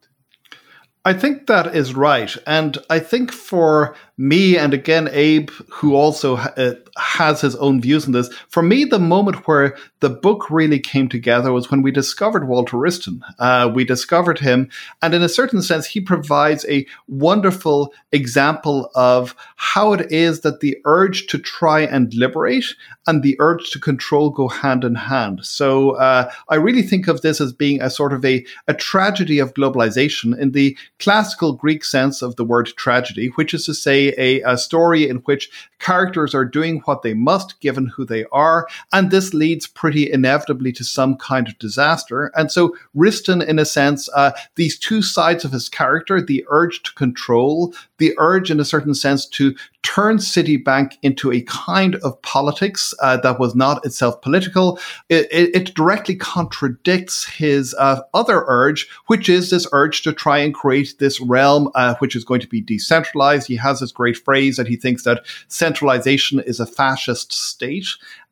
[1.03, 2.35] I think that is right.
[2.45, 8.05] And I think for me, and again, Abe, who also uh, has his own views
[8.07, 11.91] on this, for me, the moment where the book really came together was when we
[11.91, 13.19] discovered Walter Wriston.
[13.37, 14.69] Uh, we discovered him,
[15.03, 20.61] and in a certain sense, he provides a wonderful example of how it is that
[20.61, 22.75] the urge to try and liberate
[23.05, 25.39] and the urge to control go hand in hand.
[25.43, 29.39] So uh, I really think of this as being a sort of a, a tragedy
[29.39, 34.06] of globalization in the classical Greek sense of the word tragedy, which is to say
[34.17, 38.67] a, a story in which characters are doing what they must given who they are,
[38.93, 42.31] and this leads pretty inevitably to some kind of disaster.
[42.35, 46.83] And so Wriston, in a sense, uh, these two sides of his character, the urge
[46.83, 49.55] to control, the urge in a certain sense to
[49.87, 55.55] turn Citibank into a kind of politics uh, that was not itself political, it, it,
[55.55, 60.95] it directly contradicts his uh, other urge, which is this urge to try and create
[60.99, 63.47] this realm uh, which is going to be decentralized.
[63.47, 67.87] He has this great phrase that he thinks that centralization is a fascist state.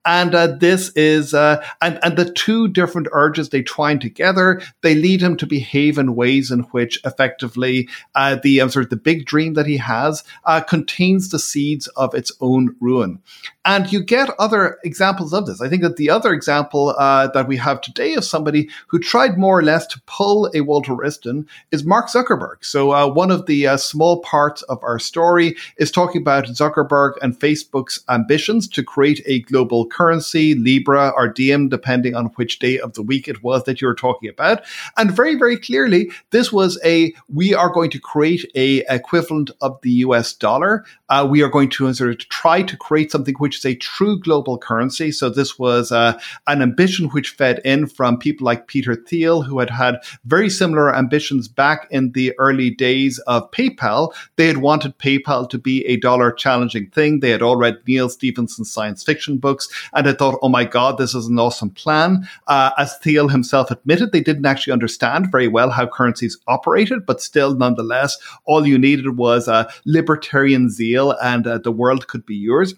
[0.06, 4.94] And uh, this is, uh, and, and the two different urges they twine together, they
[4.94, 8.98] lead him to behave in ways in which effectively uh, the um, sort of the
[8.98, 13.20] big dream that he has uh, contains the seeds of its own ruin.
[13.66, 15.60] And you get other examples of this.
[15.60, 19.40] I think that the other example uh, that we have today of somebody who tried
[19.40, 22.64] more or less to pull a Walter Wriston is Mark Zuckerberg.
[22.64, 27.14] So uh, one of the uh, small parts of our story is talking about Zuckerberg
[27.24, 32.80] and Facebook's ambitions to create a global currency, Libra or Diem, depending on which day
[32.80, 34.62] of the week it was that you were talking about.
[34.96, 39.80] And very, very clearly, this was a we are going to create a equivalent of
[39.82, 40.86] the US dollar.
[41.10, 43.78] Uh, we are going to sort of try to create something which which is a
[43.78, 45.12] true global currency.
[45.12, 49.60] So this was uh, an ambition which fed in from people like Peter Thiel, who
[49.60, 54.14] had had very similar ambitions back in the early days of PayPal.
[54.36, 57.22] They had wanted PayPal to be a dollar challenging thing.
[57.22, 60.98] They had all read Neal Stephenson's science fiction books and had thought, oh my God,
[60.98, 62.28] this is an awesome plan.
[62.48, 67.22] Uh, as Thiel himself admitted, they didn't actually understand very well how currencies operated, but
[67.22, 72.36] still, nonetheless, all you needed was a libertarian zeal and uh, the world could be
[72.36, 72.74] yours.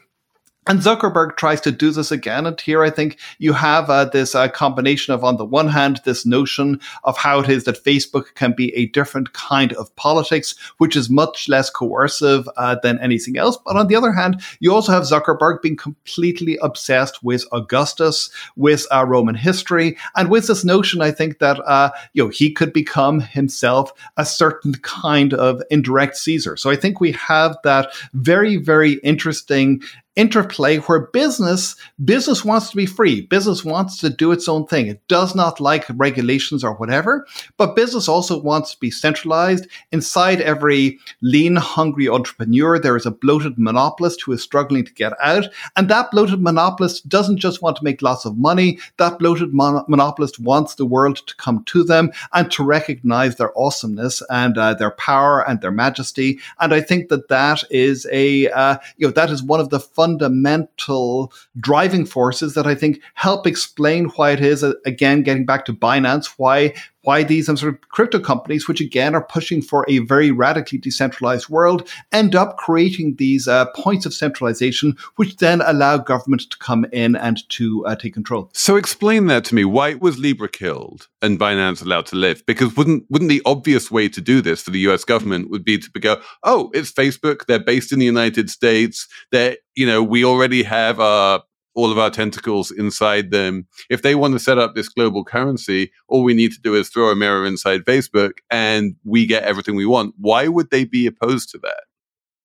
[0.70, 2.46] And Zuckerberg tries to do this again.
[2.46, 6.02] And here I think you have uh, this uh, combination of, on the one hand,
[6.04, 10.56] this notion of how it is that Facebook can be a different kind of politics,
[10.78, 13.58] which is much less coercive uh, than anything else.
[13.66, 18.86] But on the other hand, you also have Zuckerberg being completely obsessed with Augustus, with
[18.92, 22.74] uh, Roman history, and with this notion, I think that, uh, you know, he could
[22.74, 26.58] become himself a certain kind of indirect Caesar.
[26.58, 29.82] So I think we have that very, very interesting
[30.18, 33.22] interplay where business business wants to be free.
[33.22, 34.88] Business wants to do its own thing.
[34.88, 37.26] It does not like regulations or whatever
[37.58, 39.68] but business also wants to be centralized.
[39.92, 45.14] Inside every lean hungry entrepreneur there is a bloated monopolist who is struggling to get
[45.22, 45.46] out.
[45.76, 48.80] And that bloated monopolist doesn't just want to make lots of money.
[48.98, 53.58] That bloated mon- monopolist wants the world to come to them and to recognize their
[53.58, 56.40] awesomeness and uh, their power and their majesty.
[56.60, 59.80] And i think that that is a uh, you know that is one of the
[59.80, 65.46] fun fundamental driving forces that I think help explain why it is, uh, again, getting
[65.46, 66.74] back to Binance, why
[67.08, 71.48] why these sort of crypto companies, which again are pushing for a very radically decentralized
[71.48, 76.86] world, end up creating these uh, points of centralization, which then allow government to come
[76.92, 78.50] in and to uh, take control.
[78.54, 79.64] So explain that to me.
[79.64, 82.46] Why was Libra killed and Binance allowed to live?
[82.46, 85.06] Because wouldn't wouldn't the obvious way to do this for the U.S.
[85.06, 87.46] government would be to go, oh, it's Facebook.
[87.46, 89.08] They're based in the United States.
[89.32, 91.42] They're you know we already have our
[91.78, 93.68] all of our tentacles inside them.
[93.90, 96.90] If they want to set up this global currency, all we need to do is
[96.90, 100.16] throw a mirror inside Facebook and we get everything we want.
[100.18, 101.84] Why would they be opposed to that?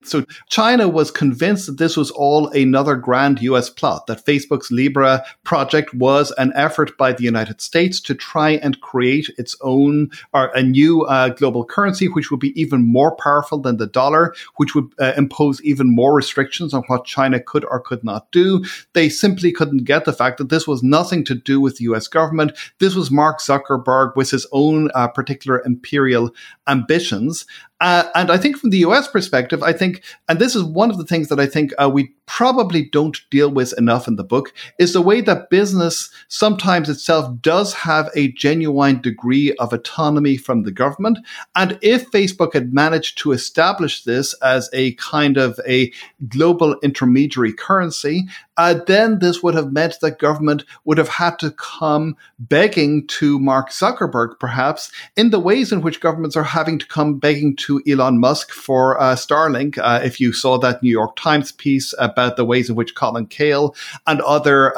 [0.04, 5.24] So China was convinced that this was all another grand US plot, that Facebook's Libra
[5.44, 10.50] project was an effort by the United States to try and create its own or
[10.54, 14.74] a new uh, global currency, which would be even more powerful than the dollar, which
[14.74, 18.64] would uh, impose even more restrictions on what China could or could not do.
[18.92, 22.08] They simply couldn't get the fact that this was nothing to do with the US
[22.08, 22.52] government.
[22.78, 26.30] This was Mark Zuckerberg with his own uh, particular imperial
[26.66, 27.46] ambitions.
[27.82, 30.98] Uh, and I think from the US perspective, I think, and this is one of
[30.98, 34.54] the things that I think uh, we probably don't deal with enough in the book,
[34.78, 40.62] is the way that business sometimes itself does have a genuine degree of autonomy from
[40.62, 41.18] the government.
[41.54, 45.92] And if Facebook had managed to establish this as a kind of a
[46.26, 51.50] global intermediary currency, uh, then this would have meant that government would have had to
[51.50, 56.86] come begging to Mark Zuckerberg, perhaps, in the ways in which governments are having to
[56.86, 59.76] come begging to Elon Musk for uh, Starlink.
[59.76, 63.26] Uh, if you saw that New York Times piece about the ways in which Colin
[63.26, 63.74] Kahl
[64.06, 64.72] and other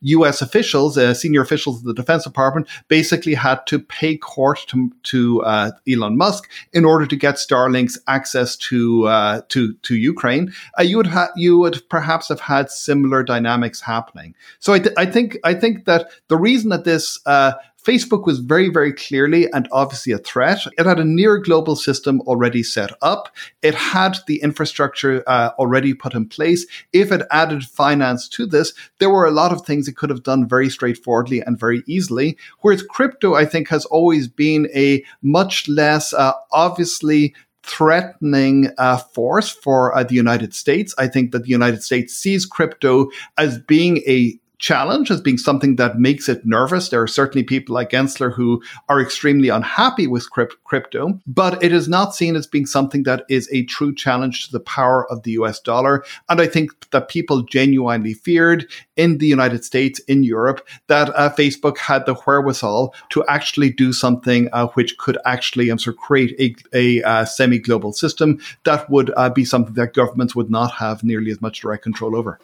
[0.00, 4.64] US uh, officials, uh, senior officials of the Defense Department, basically had to pay court
[4.68, 9.06] to, to uh, Elon Musk in order to get Starlink's access to
[9.48, 14.34] to to Ukraine, you would ha- you would perhaps have had similar dynamics happening.
[14.58, 17.52] So I, th- I think I think that the reason that this uh,
[17.88, 20.58] Facebook was very, very clearly and obviously a threat.
[20.76, 23.34] It had a near global system already set up.
[23.62, 26.66] It had the infrastructure uh, already put in place.
[26.92, 30.22] If it added finance to this, there were a lot of things it could have
[30.22, 32.36] done very straightforwardly and very easily.
[32.60, 39.48] Whereas crypto, I think, has always been a much less uh, obviously threatening uh, force
[39.48, 40.94] for uh, the United States.
[40.98, 43.08] I think that the United States sees crypto
[43.38, 46.88] as being a challenge as being something that makes it nervous.
[46.88, 51.88] There are certainly people like Gensler who are extremely unhappy with crypto, but it is
[51.88, 55.32] not seen as being something that is a true challenge to the power of the
[55.32, 56.04] US dollar.
[56.28, 61.30] And I think that people genuinely feared in the United States, in Europe, that uh,
[61.34, 66.00] Facebook had the wherewithal to actually do something uh, which could actually um, sort of
[66.00, 70.50] create a, a uh, semi global system that would uh, be something that governments would
[70.50, 72.40] not have nearly as much direct control over.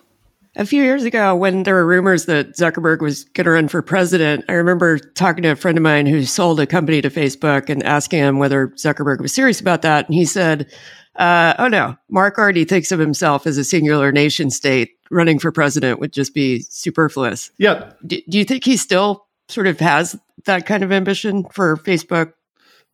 [0.57, 3.83] A few years ago, when there were rumors that Zuckerberg was going to run for
[3.83, 7.69] president, I remember talking to a friend of mine who sold a company to Facebook
[7.69, 10.07] and asking him whether Zuckerberg was serious about that.
[10.07, 10.73] And he said,
[11.17, 14.91] uh, oh no, Mark already thinks of himself as a singular nation state.
[15.11, 17.51] Running for president would just be superfluous.
[17.59, 17.93] Yeah.
[18.07, 22.33] do you think he still sort of has that kind of ambition for Facebook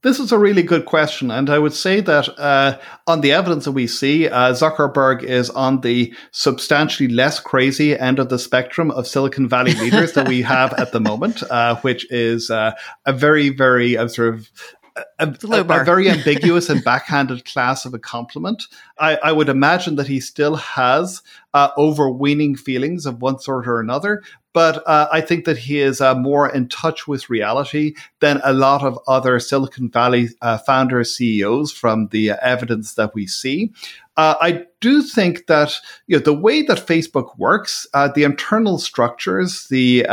[0.02, 1.30] this is a really good question.
[1.30, 5.50] And I would say that uh, on the evidence that we see, uh, Zuckerberg is
[5.50, 10.42] on the substantially less crazy end of the spectrum of Silicon Valley leaders that we
[10.42, 12.72] have at the moment, uh, which is uh,
[13.04, 14.50] a very, very sort of
[14.96, 18.64] a, a, a, very ambiguous and backhanded class of a compliment.
[18.98, 21.22] I, I would imagine that he still has
[21.54, 24.22] uh, overweening feelings of one sort or another,
[24.52, 28.52] but uh, I think that he is uh, more in touch with reality than a
[28.52, 33.72] lot of other Silicon Valley uh, founders, CEOs from the evidence that we see.
[34.16, 35.74] Uh, I do think that
[36.06, 40.04] you know, the way that Facebook works, uh, the internal structures, the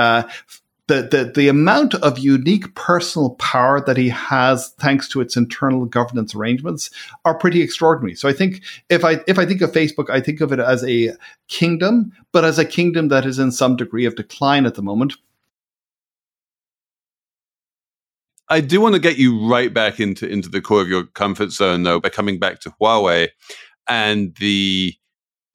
[0.87, 5.85] the, the, the amount of unique personal power that he has thanks to its internal
[5.85, 6.89] governance arrangements
[7.25, 8.15] are pretty extraordinary.
[8.15, 10.83] So I think if I if I think of Facebook, I think of it as
[10.85, 11.13] a
[11.49, 15.15] kingdom, but as a kingdom that is in some degree of decline at the moment.
[18.49, 21.51] I do want to get you right back into into the core of your comfort
[21.51, 23.27] zone though by coming back to Huawei
[23.89, 24.93] and the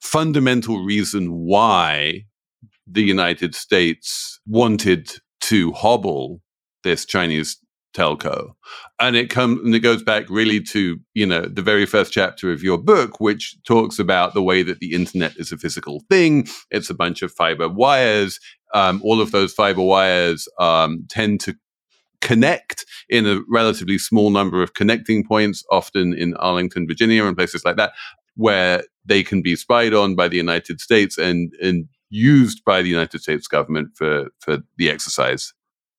[0.01, 2.26] fundamental reason why
[2.87, 5.11] the United States wanted
[5.43, 6.40] to hobble
[6.82, 7.59] this Chinese
[7.95, 8.53] telco.
[9.01, 12.51] And it comes and it goes back really to, you know, the very first chapter
[12.53, 16.49] of your book, which talks about the way that the internet is a physical thing.
[16.70, 18.40] It's a bunch of fiber wires.
[18.74, 21.55] Um, all of those fiber wires um, tend to
[22.22, 27.64] connect in a relatively small number of connecting points, often in Arlington, Virginia, and places
[27.64, 27.93] like that,
[28.36, 32.89] where they can be spied on by the United States and and used by the
[32.89, 35.53] United States government for, for the exercise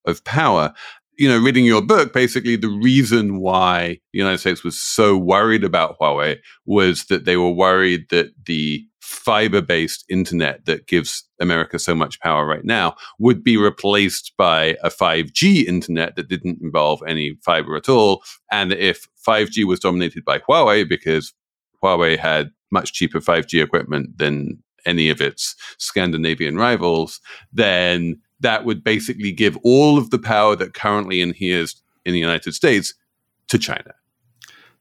[0.06, 0.72] of power.
[1.18, 5.64] You know, reading your book, basically the reason why the United States was so worried
[5.64, 11.78] about Huawei was that they were worried that the fiber based internet that gives America
[11.78, 17.00] so much power right now would be replaced by a 5G internet that didn't involve
[17.06, 18.22] any fiber at all.
[18.50, 21.34] And if 5G was dominated by Huawei because
[21.82, 27.20] Huawei had much cheaper 5G equipment than any of its Scandinavian rivals,
[27.52, 32.52] then that would basically give all of the power that currently inheres in the United
[32.54, 32.94] States
[33.48, 33.94] to China.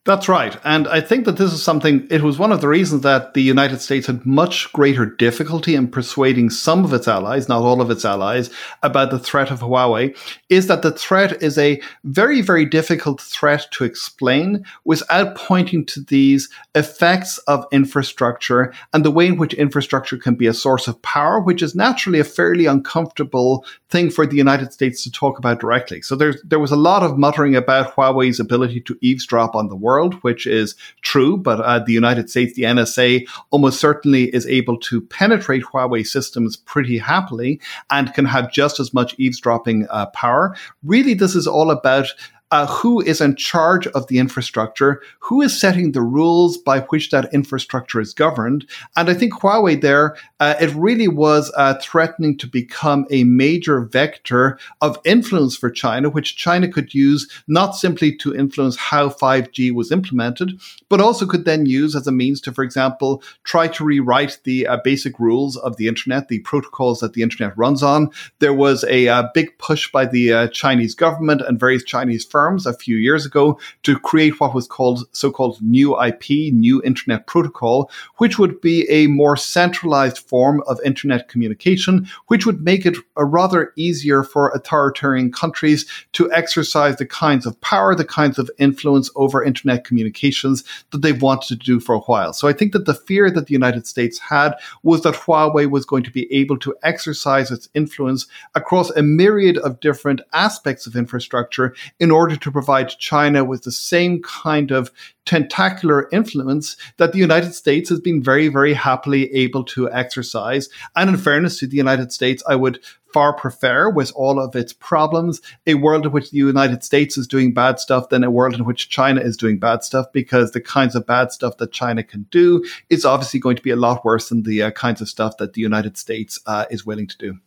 [0.06, 0.58] That's right.
[0.66, 3.42] And I think that this is something, it was one of the reasons that the
[3.42, 7.90] United States had much greater difficulty in persuading some of its allies, not all of
[7.90, 8.50] its allies,
[8.82, 10.14] about the threat of Huawei,
[10.50, 16.02] is that the threat is a very, very difficult threat to explain without pointing to
[16.02, 21.02] these effects of infrastructure and the way in which infrastructure can be a source of
[21.02, 25.62] power, which is naturally a fairly uncomfortable thing for the United States to talk about
[25.62, 26.02] directly.
[26.02, 29.78] So there, there was a lot of muttering about Huawei's ability to eavesdrop on the
[29.78, 34.48] world world, which is true, but uh, the United States, the NSA, almost certainly is
[34.48, 40.08] able to penetrate Huawei systems pretty happily and can have just as much eavesdropping uh,
[40.08, 40.56] power.
[40.84, 42.08] Really, this is all about
[42.54, 47.10] uh, who is in charge of the infrastructure, who is setting the rules by which
[47.10, 48.64] that infrastructure is governed.
[48.96, 53.82] And I think Huawei there, uh, it really was uh, threatening to become a major
[53.82, 59.74] vector of influence for China, which China could use not simply to influence how 5G
[59.74, 63.84] was implemented, but also could then use as a means to, for example, try to
[63.84, 68.12] rewrite the uh, basic rules of the internet, the protocols that the internet runs on.
[68.38, 72.43] There was a uh, big push by the uh, Chinese government and various Chinese firms
[72.44, 77.26] firms a few years ago to create what was called so-called new IP, new internet
[77.26, 82.98] protocol, which would be a more centralized form of internet communication, which would make it
[83.16, 88.52] a rather easier for authoritarian countries to exercise the kinds of power, the kinds of
[88.58, 92.34] influence over internet communications that they've wanted to do for a while.
[92.34, 94.52] So I think that the fear that the United States had
[94.84, 99.58] was that Huawei was going to be able to exercise its influence across a myriad
[99.60, 104.72] of different aspects of infrastructure in order order to provide China with the same kind
[104.72, 104.92] of
[105.26, 110.68] tentacular influence that the United States has been very, very happily able to exercise.
[110.96, 112.80] And in fairness to the United States, I would
[113.14, 117.28] far prefer, with all of its problems, a world in which the United States is
[117.28, 120.62] doing bad stuff than a world in which China is doing bad stuff, because the
[120.62, 124.04] kinds of bad stuff that China can do is obviously going to be a lot
[124.04, 127.18] worse than the uh, kinds of stuff that the United States uh, is willing to
[127.20, 127.38] do.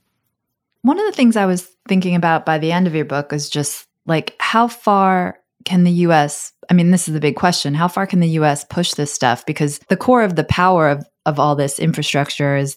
[0.83, 3.51] One of the things I was thinking about by the end of your book is
[3.51, 7.89] just like, how far can the US, I mean, this is the big question, how
[7.89, 9.45] far can the US push this stuff?
[9.45, 12.77] Because the core of the power of, of all this infrastructure is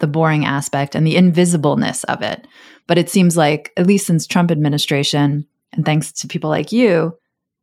[0.00, 2.46] the boring aspect and the invisibleness of it.
[2.86, 7.16] But it seems like, at least since Trump administration, and thanks to people like you,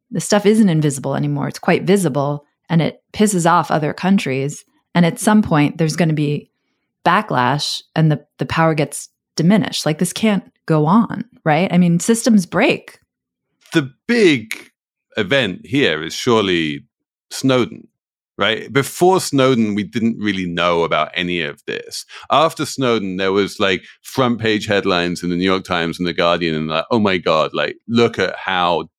[0.09, 1.47] the stuff isn't invisible anymore.
[1.47, 4.63] It's quite visible and it pisses off other countries.
[4.95, 6.49] And at some point, there's going to be
[7.05, 9.85] backlash and the, the power gets diminished.
[9.85, 11.71] Like this can't go on, right?
[11.71, 12.99] I mean, systems break
[13.73, 14.71] the big
[15.17, 16.85] event here is surely
[17.29, 17.87] Snowden,
[18.37, 18.71] right?
[18.71, 22.05] Before Snowden, we didn't really know about any of this.
[22.29, 26.13] After Snowden, there was like front page headlines in the New York Times and the
[26.13, 28.89] Guardian, and like, oh my God, like look at how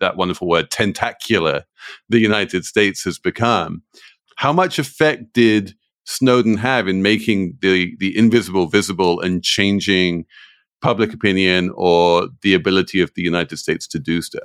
[0.00, 1.64] that wonderful word tentacular
[2.08, 3.82] the United States has become.
[4.36, 5.74] How much effect did
[6.04, 10.24] Snowden have in making the the invisible visible and changing
[10.80, 14.42] public opinion or the ability of the United States to do stuff?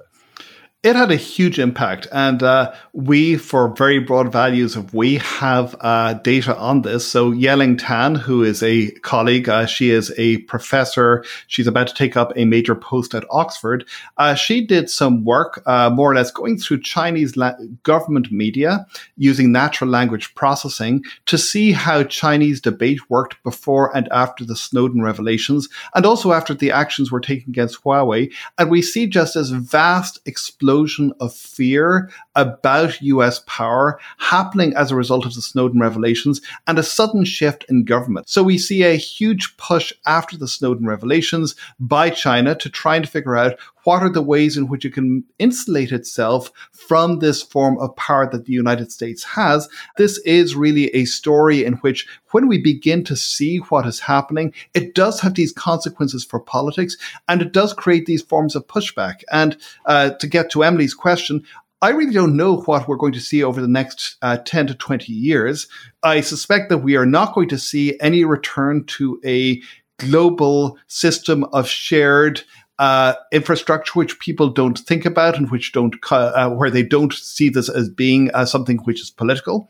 [0.86, 2.06] It had a huge impact.
[2.12, 7.08] And uh, we, for very broad values of we, have uh, data on this.
[7.08, 11.26] So Yeling Tan, who is a colleague, uh, she is a professor.
[11.48, 13.88] She's about to take up a major post at Oxford.
[14.18, 18.86] Uh, she did some work, uh, more or less, going through Chinese la- government media
[19.18, 25.02] using natural language processing to see how Chinese debate worked before and after the Snowden
[25.02, 28.32] revelations, and also after the actions were taken against Huawei.
[28.60, 30.75] And we see just this vast explosion
[31.20, 36.84] of fear about US power happening as a result of the Snowden revelations and a
[36.84, 38.30] sudden shift in government.
[38.30, 43.08] So we see a huge push after the Snowden revelations by China to try and
[43.08, 47.78] figure out what are the ways in which it can insulate itself from this form
[47.78, 49.70] of power that the United States has?
[49.98, 54.54] This is really a story in which, when we begin to see what is happening,
[54.74, 59.22] it does have these consequences for politics and it does create these forms of pushback.
[59.32, 59.56] And
[59.86, 61.46] uh, to get to Emily's question,
[61.82, 64.76] I really don't know what we're going to see over the next uh, 10 to
[64.76, 65.68] 20 years.
[66.04, 69.62] I suspect that we are not going to see any return to a
[70.00, 72.44] global system of shared
[72.80, 77.50] uh, infrastructure which people don't think about and which don't uh, where they don't see
[77.50, 79.70] this as being uh, something which is political.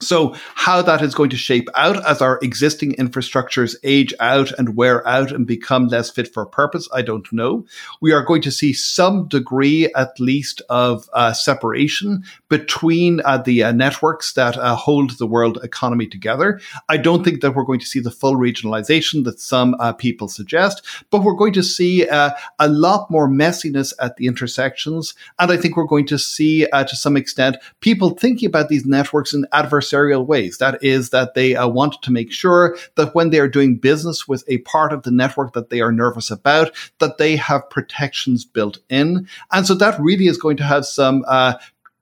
[0.00, 4.76] So, how that is going to shape out as our existing infrastructures age out and
[4.76, 7.64] wear out and become less fit for purpose, I don't know.
[8.02, 13.62] We are going to see some degree, at least, of uh, separation between uh, the
[13.62, 16.60] uh, networks that uh, hold the world economy together.
[16.90, 20.28] I don't think that we're going to see the full regionalization that some uh, people
[20.28, 25.14] suggest, but we're going to see uh, a lot more messiness at the intersections.
[25.38, 29.32] And I think we're going to see, to some extent, people thinking about these networks
[29.32, 30.58] in adverse adversarial ways.
[30.58, 34.28] That is, that they uh, want to make sure that when they are doing business
[34.28, 38.44] with a part of the network that they are nervous about, that they have protections
[38.44, 39.28] built in.
[39.52, 41.54] And so that really is going to have some uh,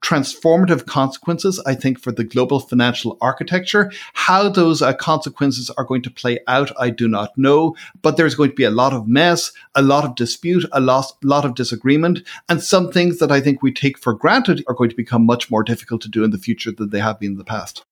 [0.05, 3.91] transformative consequences, I think, for the global financial architecture.
[4.13, 7.75] How those uh, consequences are going to play out, I do not know.
[8.03, 11.11] But there's going to be a lot of mess, a lot of dispute, a lot,
[11.23, 14.91] lot of disagreement, and some things that I think we take for granted are going
[14.91, 17.37] to become much more difficult to do in the future than they have been in
[17.37, 17.83] the past.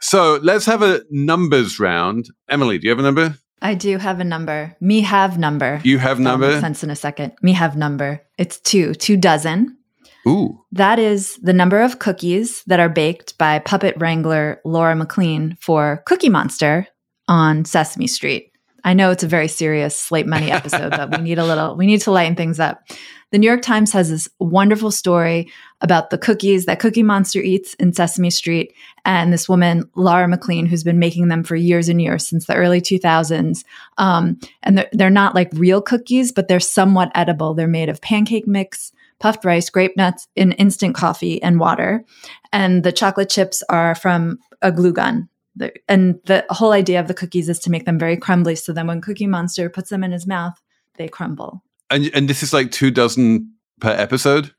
[0.00, 2.28] So let's have a numbers round.
[2.48, 3.38] Emily, do you have a number?
[3.62, 4.76] I do have a number.
[4.80, 5.80] Me have number.
[5.84, 6.60] You have That'll number?
[6.60, 7.32] sense in a second.
[7.40, 8.20] Me have number.
[8.36, 9.78] It's two, two dozen.
[10.26, 10.60] Ooh.
[10.72, 16.02] That is the number of cookies that are baked by puppet wrangler Laura McLean for
[16.06, 16.86] Cookie Monster
[17.28, 18.52] on Sesame Street.
[18.84, 21.86] I know it's a very serious slate money episode, but we need a little, we
[21.86, 22.82] need to lighten things up.
[23.30, 25.50] The New York Times has this wonderful story
[25.80, 28.74] about the cookies that Cookie Monster eats in Sesame Street.
[29.06, 32.54] And this woman, Laura McLean, who's been making them for years and years since the
[32.54, 33.64] early 2000s.
[33.96, 37.54] Um, and they're, they're not like real cookies, but they're somewhat edible.
[37.54, 38.92] They're made of pancake mix,
[39.22, 42.04] puffed rice, grape nuts, in instant coffee, and water.
[42.52, 45.28] And the chocolate chips are from a glue gun.
[45.54, 48.56] The- and the whole idea of the cookies is to make them very crumbly.
[48.56, 50.60] So then when Cookie Monster puts them in his mouth,
[50.96, 51.62] they crumble.
[51.88, 54.52] And and this is like two dozen per episode?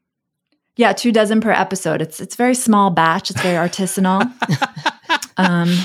[0.76, 2.02] Yeah, two dozen per episode.
[2.02, 3.30] It's it's very small batch.
[3.30, 4.32] It's very artisanal.
[5.38, 5.76] um,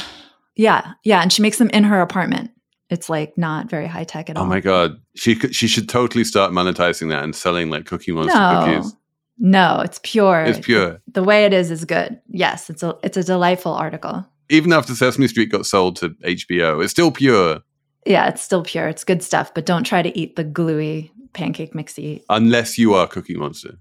[0.56, 2.50] yeah, yeah, and she makes them in her apartment.
[2.90, 4.44] It's like not very high tech at all.
[4.44, 5.00] Oh my god.
[5.14, 8.94] She she should totally start monetizing that and selling like Cookie Monster No, cookies.
[9.38, 10.44] no, it's pure.
[10.44, 11.00] It's pure.
[11.12, 12.20] The way it is is good.
[12.28, 14.26] Yes, it's a it's a delightful article.
[14.48, 17.60] Even after Sesame Street got sold to HBO, it's still pure
[18.06, 18.88] Yeah, it's still pure.
[18.88, 22.22] It's good stuff, but don't try to eat the gluey pancake mixy.
[22.30, 23.78] unless you are Cookie Monster.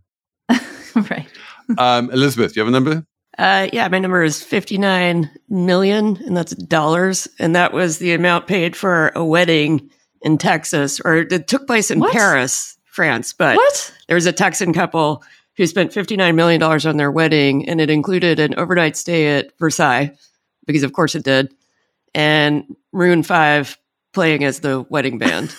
[0.95, 1.27] right.
[1.77, 3.05] Um, Elizabeth, do you have a number?
[3.37, 7.27] Uh, yeah, my number is 59 million, and that's dollars.
[7.39, 9.89] And that was the amount paid for a wedding
[10.21, 12.13] in Texas, or it took place in What?
[12.13, 13.33] Paris, France.
[13.33, 13.93] But What?
[14.07, 15.23] there was a Texan couple
[15.55, 20.11] who spent $59 million on their wedding, and it included an overnight stay at Versailles,
[20.65, 21.53] because of course it did,
[22.15, 22.63] and
[22.93, 23.77] Maroon 5
[24.13, 25.55] playing as the wedding band.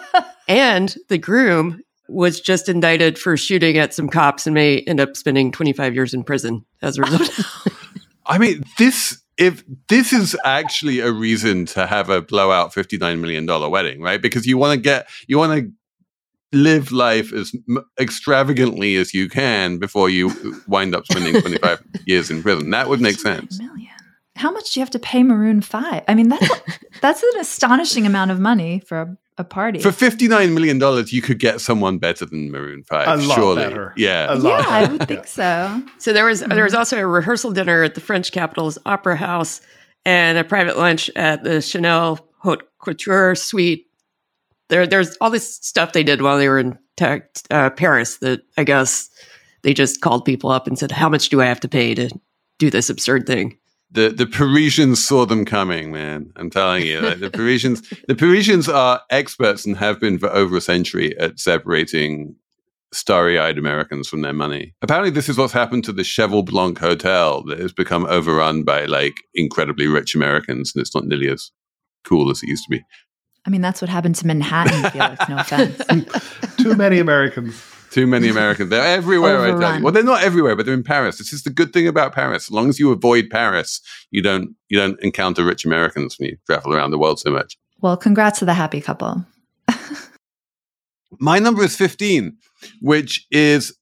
[0.48, 1.80] and the groom
[2.12, 6.14] was just indicted for shooting at some cops and may end up spending 25 years
[6.14, 7.40] in prison as a result.
[8.26, 13.20] I mean, this if this is actually a reason to have a blowout fifty nine
[13.20, 14.20] million dollar wedding, right?
[14.20, 15.72] Because you want to get you want to
[16.56, 20.30] live life as m- extravagantly as you can before you
[20.68, 22.70] wind up spending twenty five years in prison.
[22.70, 23.58] That would make sense.
[23.58, 23.88] Million.
[24.36, 26.04] How much do you have to pay Maroon Five?
[26.08, 26.48] I mean, that's
[27.00, 29.80] that's an astonishing amount of money for a, a party.
[29.80, 33.08] For fifty nine million dollars, you could get someone better than Maroon Five.
[33.08, 33.94] A lot surely, better.
[33.96, 34.32] yeah.
[34.32, 34.66] A yeah, lot.
[34.66, 35.82] I would think so.
[35.98, 39.60] So there was there was also a rehearsal dinner at the French capital's opera house
[40.04, 43.86] and a private lunch at the Chanel Haute Couture suite.
[44.68, 48.42] There there's all this stuff they did while they were in te- uh, Paris that
[48.56, 49.08] I guess
[49.62, 52.10] they just called people up and said, "How much do I have to pay to
[52.58, 53.58] do this absurd thing?"
[53.92, 56.32] The the Parisians saw them coming, man.
[56.36, 60.56] I'm telling you, like, the Parisians the Parisians are experts and have been for over
[60.56, 62.34] a century at separating
[62.94, 64.74] starry-eyed Americans from their money.
[64.82, 68.84] Apparently, this is what's happened to the Cheval Blanc Hotel that has become overrun by
[68.86, 71.50] like incredibly rich Americans, and it's not nearly as
[72.04, 72.84] cool as it used to be.
[73.44, 74.90] I mean, that's what happened to Manhattan.
[74.90, 75.82] Felix, no offense.
[76.56, 77.60] Too many Americans.
[77.92, 78.70] Too many Americans.
[78.70, 79.84] They're everywhere, I tell you.
[79.84, 81.18] Well, they're not everywhere, but they're in Paris.
[81.18, 82.44] This is the good thing about Paris.
[82.44, 86.38] As long as you avoid Paris, you don't you don't encounter rich Americans when you
[86.46, 87.58] travel around the world so much.
[87.82, 89.26] Well, congrats to the happy couple.
[91.18, 92.34] My number is 15,
[92.80, 93.76] which is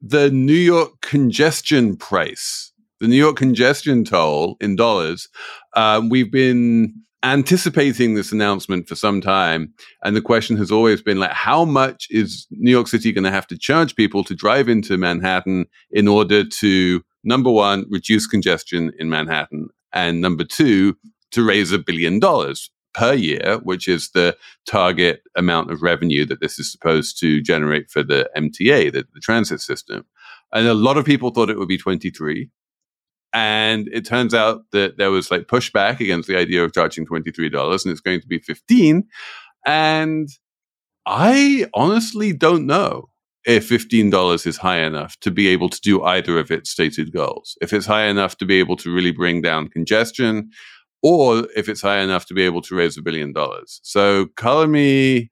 [0.00, 5.28] the New York congestion price, the New York congestion toll in dollars.
[5.74, 9.72] Um, we've been anticipating this announcement for some time.
[10.02, 13.30] And the question has always been like, how much is New York City going to
[13.30, 18.92] have to charge people to drive into Manhattan in order to, number one, reduce congestion
[18.98, 19.68] in Manhattan?
[19.92, 20.96] And number two,
[21.32, 26.40] to raise a billion dollars per year, which is the target amount of revenue that
[26.40, 30.04] this is supposed to generate for the MTA, the, the transit system.
[30.52, 32.50] And a lot of people thought it would be 23.
[33.32, 37.84] And it turns out that there was like pushback against the idea of charging $23
[37.84, 39.04] and it's going to be 15.
[39.66, 40.28] And
[41.06, 43.08] I honestly don't know
[43.46, 47.56] if $15 is high enough to be able to do either of its stated goals.
[47.60, 50.50] If it's high enough to be able to really bring down congestion,
[51.02, 53.80] or if it's high enough to be able to raise a billion dollars.
[53.82, 55.30] So color me,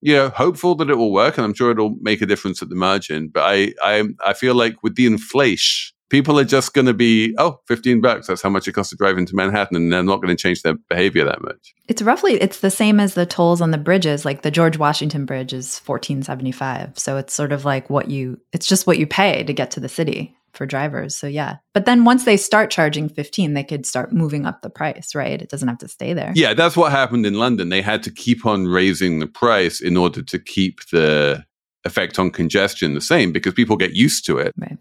[0.00, 2.68] you know, hopeful that it will work, and I'm sure it'll make a difference at
[2.68, 3.28] the margin.
[3.28, 7.34] But I, I, I feel like with the inflation people are just going to be,
[7.38, 8.26] oh, 15 bucks.
[8.26, 9.76] That's how much it costs to drive into Manhattan.
[9.76, 11.74] And they're not going to change their behavior that much.
[11.88, 14.24] It's roughly, it's the same as the tolls on the bridges.
[14.24, 16.98] Like the George Washington Bridge is 1475.
[16.98, 19.80] So it's sort of like what you, it's just what you pay to get to
[19.80, 21.14] the city for drivers.
[21.14, 21.56] So yeah.
[21.74, 25.40] But then once they start charging 15, they could start moving up the price, right?
[25.40, 26.32] It doesn't have to stay there.
[26.34, 27.68] Yeah, that's what happened in London.
[27.68, 31.44] They had to keep on raising the price in order to keep the
[31.84, 34.54] effect on congestion the same because people get used to it.
[34.56, 34.78] Right.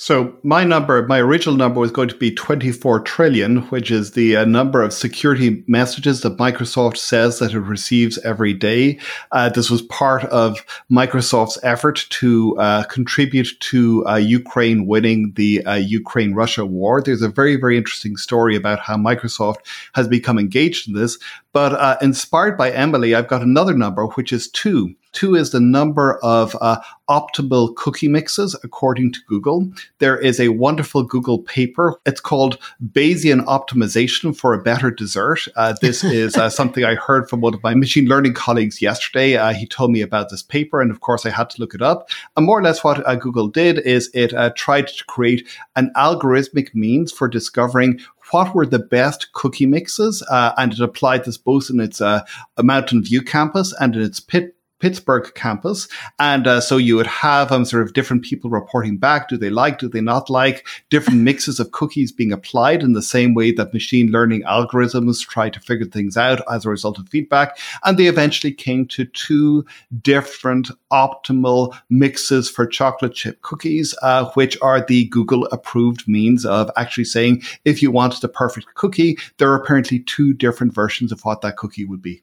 [0.00, 4.36] So my number, my original number was going to be 24 trillion, which is the
[4.36, 9.00] uh, number of security messages that Microsoft says that it receives every day.
[9.32, 15.64] Uh, this was part of Microsoft's effort to uh, contribute to uh, Ukraine winning the
[15.66, 17.02] uh, Ukraine-Russia war.
[17.02, 21.18] There's a very, very interesting story about how Microsoft has become engaged in this.
[21.52, 24.94] But uh, inspired by Emily, I've got another number, which is two.
[25.12, 29.72] Two is the number of uh, optimal cookie mixes according to Google.
[29.98, 31.98] There is a wonderful Google paper.
[32.04, 32.58] It's called
[32.92, 35.48] Bayesian Optimization for a Better Dessert.
[35.56, 39.36] Uh, this is uh, something I heard from one of my machine learning colleagues yesterday.
[39.36, 41.82] Uh, he told me about this paper, and of course, I had to look it
[41.82, 42.10] up.
[42.36, 45.90] And more or less, what uh, Google did is it uh, tried to create an
[45.96, 47.98] algorithmic means for discovering
[48.30, 52.24] what were the best cookie mixes, uh, and it applied this both in its uh,
[52.62, 55.88] Mountain View campus and in its Pit Pittsburgh campus.
[56.18, 59.28] And uh, so you would have um, sort of different people reporting back.
[59.28, 63.02] Do they like, do they not like different mixes of cookies being applied in the
[63.02, 67.08] same way that machine learning algorithms try to figure things out as a result of
[67.08, 67.58] feedback?
[67.84, 69.64] And they eventually came to two
[70.02, 76.70] different optimal mixes for chocolate chip cookies, uh, which are the Google approved means of
[76.76, 81.20] actually saying if you want the perfect cookie, there are apparently two different versions of
[81.22, 82.22] what that cookie would be.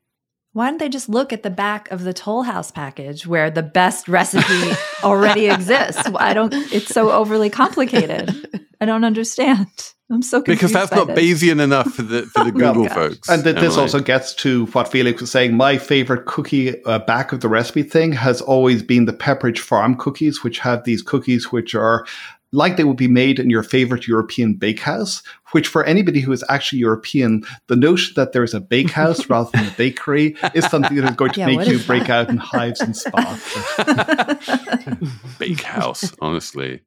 [0.55, 3.61] Why don't they just look at the back of the Toll House package where the
[3.61, 4.71] best recipe
[5.03, 6.01] already exists?
[6.15, 6.53] I don't.
[6.71, 8.63] It's so overly complicated.
[8.79, 9.67] I don't understand.
[10.09, 11.19] I'm so confused because that's not this.
[11.43, 12.93] Bayesian enough for the for the Oh, Google gosh.
[12.93, 13.27] folks.
[13.27, 15.57] And th- this also gets to what Felix was saying.
[15.57, 19.95] My favorite cookie uh, back of the recipe thing has always been the Pepperidge Farm
[19.95, 22.05] cookies, which have these cookies which are
[22.51, 25.21] like they would be made in your favorite European bakehouse,
[25.51, 29.67] which for anybody who is actually European, the notion that there's a bakehouse rather than
[29.67, 32.37] a bakery is something that is going to Yeah, make you is break out in
[32.37, 33.55] hives and spots.
[35.39, 36.81] Bakehouse, honestly.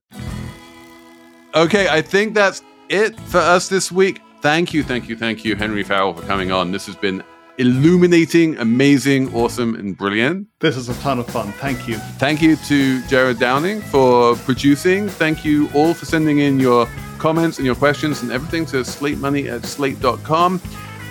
[1.54, 4.20] Okay, I think that's it for us this week.
[4.40, 6.70] Thank you, thank you, thank you, Henry Farrell, for coming on.
[6.70, 7.22] This has been
[7.58, 10.46] illuminating, amazing, awesome, and brilliant.
[10.60, 11.52] this is a ton of fun.
[11.54, 11.96] Thank you.
[12.18, 15.08] Thank you to Jared Downing for producing.
[15.08, 16.86] Thank you all for sending in your
[17.18, 20.60] comments and your questions and everything to slate money at slate.com.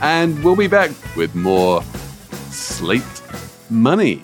[0.02, 1.84] And we'll be back with more
[2.52, 3.04] Slate
[3.70, 4.24] Money.